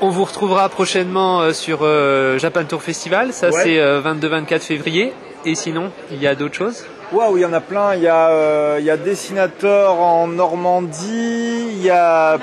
On 0.00 0.08
vous 0.08 0.24
retrouvera 0.24 0.68
prochainement 0.68 1.40
euh, 1.40 1.52
sur 1.52 1.80
euh, 1.82 2.38
Japan 2.38 2.64
Tour 2.64 2.82
Festival, 2.82 3.32
ça 3.32 3.50
Ouais. 3.50 3.62
c'est 3.62 3.78
euh, 3.78 4.00
22-24 4.02 4.60
février. 4.60 5.12
Et 5.44 5.54
sinon, 5.54 5.90
il 6.10 6.22
y 6.22 6.26
a 6.26 6.34
d'autres 6.34 6.54
choses? 6.54 6.84
Waouh, 7.14 7.36
il 7.36 7.42
y 7.42 7.44
en 7.44 7.52
a 7.52 7.60
plein. 7.60 7.94
Il 7.94 8.02
y 8.02 8.08
a, 8.08 8.28
euh, 8.30 8.96
Dessinateur 8.96 10.00
en 10.00 10.26
Normandie. 10.26 11.68
Il 11.70 11.82
y 11.82 11.90
a 11.90 12.38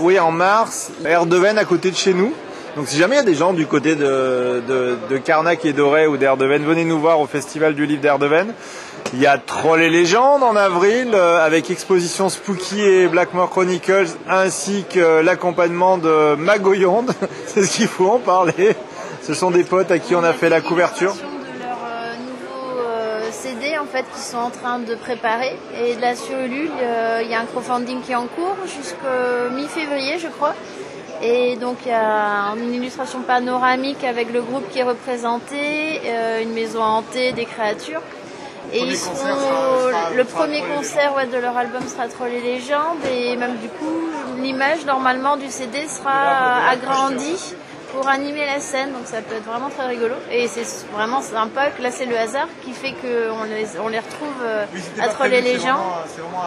oui, 0.00 0.18
en 0.18 0.32
mars, 0.32 0.90
Erdeven 1.04 1.56
à 1.58 1.64
côté 1.64 1.92
de 1.92 1.96
chez 1.96 2.12
nous. 2.12 2.32
Donc 2.76 2.88
si 2.88 2.98
jamais 2.98 3.14
il 3.14 3.18
y 3.18 3.22
a 3.22 3.24
des 3.24 3.34
gens 3.34 3.52
du 3.52 3.66
côté 3.66 3.94
de, 3.94 4.62
de, 4.66 4.98
de 5.08 5.16
Carnac 5.16 5.64
et 5.64 5.72
d'Auray 5.72 6.06
ou 6.06 6.16
d'Erdeven, 6.16 6.62
venez 6.64 6.84
nous 6.84 6.98
voir 6.98 7.20
au 7.20 7.26
Festival 7.26 7.74
du 7.74 7.86
Livre 7.86 8.02
d'Erdeven. 8.02 8.52
Il 9.12 9.20
y 9.20 9.26
a 9.26 9.38
Troll 9.38 9.80
et 9.80 9.88
légendes 9.90 10.42
en 10.42 10.56
avril 10.56 11.12
euh, 11.14 11.38
avec 11.44 11.70
exposition 11.70 12.28
Spooky 12.28 12.82
et 12.82 13.06
Blackmore 13.06 13.48
Chronicles 13.48 14.08
ainsi 14.28 14.84
que 14.92 15.22
l'accompagnement 15.22 15.96
de 15.98 16.34
Magoyonde. 16.34 17.12
C'est 17.46 17.64
ce 17.64 17.76
qu'il 17.76 17.86
faut 17.88 18.10
en 18.10 18.18
parler. 18.18 18.74
Ce 19.22 19.34
sont 19.34 19.50
des 19.50 19.64
potes 19.64 19.90
à 19.90 19.98
qui 19.98 20.14
on 20.14 20.24
a 20.24 20.32
fait 20.32 20.48
la 20.48 20.60
couverture. 20.60 21.14
de 21.14 21.62
leur 21.62 21.78
euh, 21.88 22.14
nouveau 22.16 22.80
euh, 22.80 23.30
CD 23.30 23.78
en 23.78 23.85
fait 23.96 24.04
qu'ils 24.12 24.22
sont 24.22 24.38
en 24.38 24.50
train 24.50 24.78
de 24.78 24.94
préparer. 24.94 25.52
Et 25.82 25.94
là 25.96 26.14
sur 26.14 26.36
Ulule 26.38 26.70
euh, 26.80 27.20
il 27.24 27.30
y 27.30 27.34
a 27.34 27.40
un 27.40 27.44
crowdfunding 27.46 28.00
qui 28.02 28.12
est 28.12 28.16
en 28.26 28.26
cours 28.26 28.56
jusqu'au 28.66 29.50
mi-février 29.56 30.18
je 30.18 30.28
crois. 30.28 30.54
Et 31.22 31.56
donc 31.56 31.76
il 31.86 31.88
y 31.88 31.94
a 31.94 32.52
une 32.64 32.74
illustration 32.74 33.20
panoramique 33.20 34.04
avec 34.04 34.32
le 34.32 34.42
groupe 34.42 34.68
qui 34.70 34.78
est 34.80 34.88
représenté 34.94 36.00
euh, 36.06 36.42
une 36.42 36.52
maison 36.52 36.82
hantée 36.82 37.32
des 37.32 37.46
créatures. 37.46 38.02
Et 38.72 38.80
ils 38.80 38.96
seront 38.96 39.14
concert 39.14 39.36
sera- 39.38 39.92
sera- 39.92 40.10
le 40.20 40.24
sera 40.24 40.38
premier 40.38 40.60
concert 40.74 41.14
ouais, 41.16 41.26
de 41.26 41.38
leur 41.38 41.56
album 41.56 41.82
sera 41.88 42.08
Troll 42.08 42.32
et 42.32 42.40
légendes 42.40 43.02
et 43.16 43.36
même 43.36 43.56
du 43.58 43.68
coup 43.68 43.98
l'image 44.42 44.84
normalement 44.84 45.36
du 45.36 45.48
CD 45.48 45.86
sera 45.86 46.68
agrandie 46.68 47.38
pour 47.96 48.08
animer 48.08 48.44
la 48.44 48.60
scène, 48.60 48.92
donc 48.92 49.06
ça 49.06 49.22
peut 49.22 49.34
être 49.34 49.44
vraiment 49.44 49.70
très 49.70 49.86
rigolo. 49.86 50.14
Et 50.30 50.48
c'est 50.48 50.66
vraiment 50.92 51.22
sympa 51.22 51.70
que 51.70 51.82
là 51.82 51.90
c'est 51.90 52.04
le 52.04 52.16
hasard 52.16 52.48
qui 52.62 52.72
fait 52.72 52.92
qu'on 52.92 53.44
les, 53.44 53.78
on 53.82 53.88
les 53.88 53.98
retrouve 54.00 54.36
euh, 54.42 54.66
à 55.00 55.08
troller 55.08 55.40
les 55.40 55.58
gens. 55.58 55.80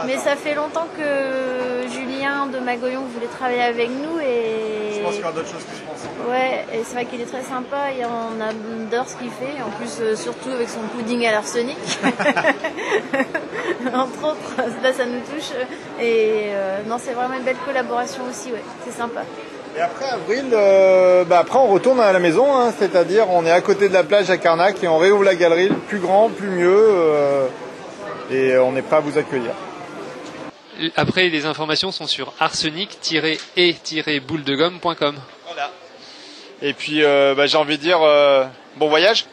Mais 0.05 0.17
ça 0.17 0.35
fait 0.35 0.53
longtemps 0.53 0.87
que 0.95 1.87
Julien 1.91 2.45
de 2.45 2.59
Magoyon 2.59 3.01
voulait 3.13 3.27
travailler 3.27 3.63
avec 3.63 3.89
nous 3.89 4.19
et 4.19 4.93
Je 4.97 5.01
pense 5.01 5.13
qu'il 5.13 5.21
y 5.21 5.23
aura 5.23 5.33
d'autres 5.33 5.49
choses 5.49 5.63
qui 5.63 5.75
se 5.75 5.81
passent. 5.81 6.07
ouais, 6.29 6.65
et 6.71 6.83
c'est 6.83 6.93
vrai 6.93 7.05
qu'il 7.05 7.21
est 7.21 7.25
très 7.25 7.43
sympa 7.43 7.91
et 7.97 8.05
on 8.05 8.39
adore 8.39 9.09
ce 9.09 9.15
qu'il 9.15 9.31
fait. 9.31 9.61
En 9.65 9.71
plus, 9.71 9.97
euh, 10.01 10.15
surtout 10.15 10.49
avec 10.51 10.69
son 10.69 10.81
pudding 10.95 11.25
à 11.25 11.31
l'arsenic. 11.31 11.77
Entre 13.93 14.23
autres, 14.23 14.55
là 14.83 14.93
ça 14.93 15.05
nous 15.05 15.21
touche. 15.21 15.51
Et 15.99 16.51
euh, 16.53 16.83
non, 16.85 16.97
c'est 16.99 17.13
vraiment 17.13 17.35
une 17.35 17.43
belle 17.43 17.57
collaboration 17.65 18.23
aussi, 18.29 18.51
ouais, 18.51 18.63
c'est 18.85 18.93
sympa. 18.93 19.21
Et 19.77 19.81
après 19.81 20.05
avril, 20.05 20.45
euh, 20.51 21.23
bah 21.25 21.37
après 21.39 21.59
on 21.59 21.67
retourne 21.67 21.99
à 21.99 22.11
la 22.11 22.17
maison, 22.19 22.57
hein, 22.57 22.73
c'est-à-dire 22.77 23.29
on 23.29 23.45
est 23.45 23.51
à 23.51 23.61
côté 23.61 23.87
de 23.87 23.93
la 23.93 24.03
plage 24.03 24.29
à 24.29 24.37
Carnac 24.37 24.83
et 24.83 24.87
on 24.87 24.97
réouvre 24.97 25.23
la 25.23 25.35
galerie, 25.35 25.69
plus 25.87 25.99
grand, 25.99 26.29
plus 26.29 26.49
mieux, 26.49 26.87
euh, 26.89 27.47
et 28.31 28.57
on 28.57 28.75
est 28.75 28.81
prêt 28.81 28.97
à 28.97 29.01
vous 29.01 29.17
accueillir. 29.17 29.51
Après, 30.95 31.27
les 31.29 31.45
informations 31.45 31.91
sont 31.91 32.07
sur 32.07 32.33
arsenic-et-boule-de-gomme.com. 32.39 35.15
Voilà. 35.45 35.71
Et 36.61 36.73
puis 36.73 37.03
euh, 37.03 37.35
bah, 37.35 37.45
j'ai 37.45 37.57
envie 37.57 37.77
de 37.77 37.83
dire 37.83 37.99
bon 38.77 38.89
voyage. 38.89 39.27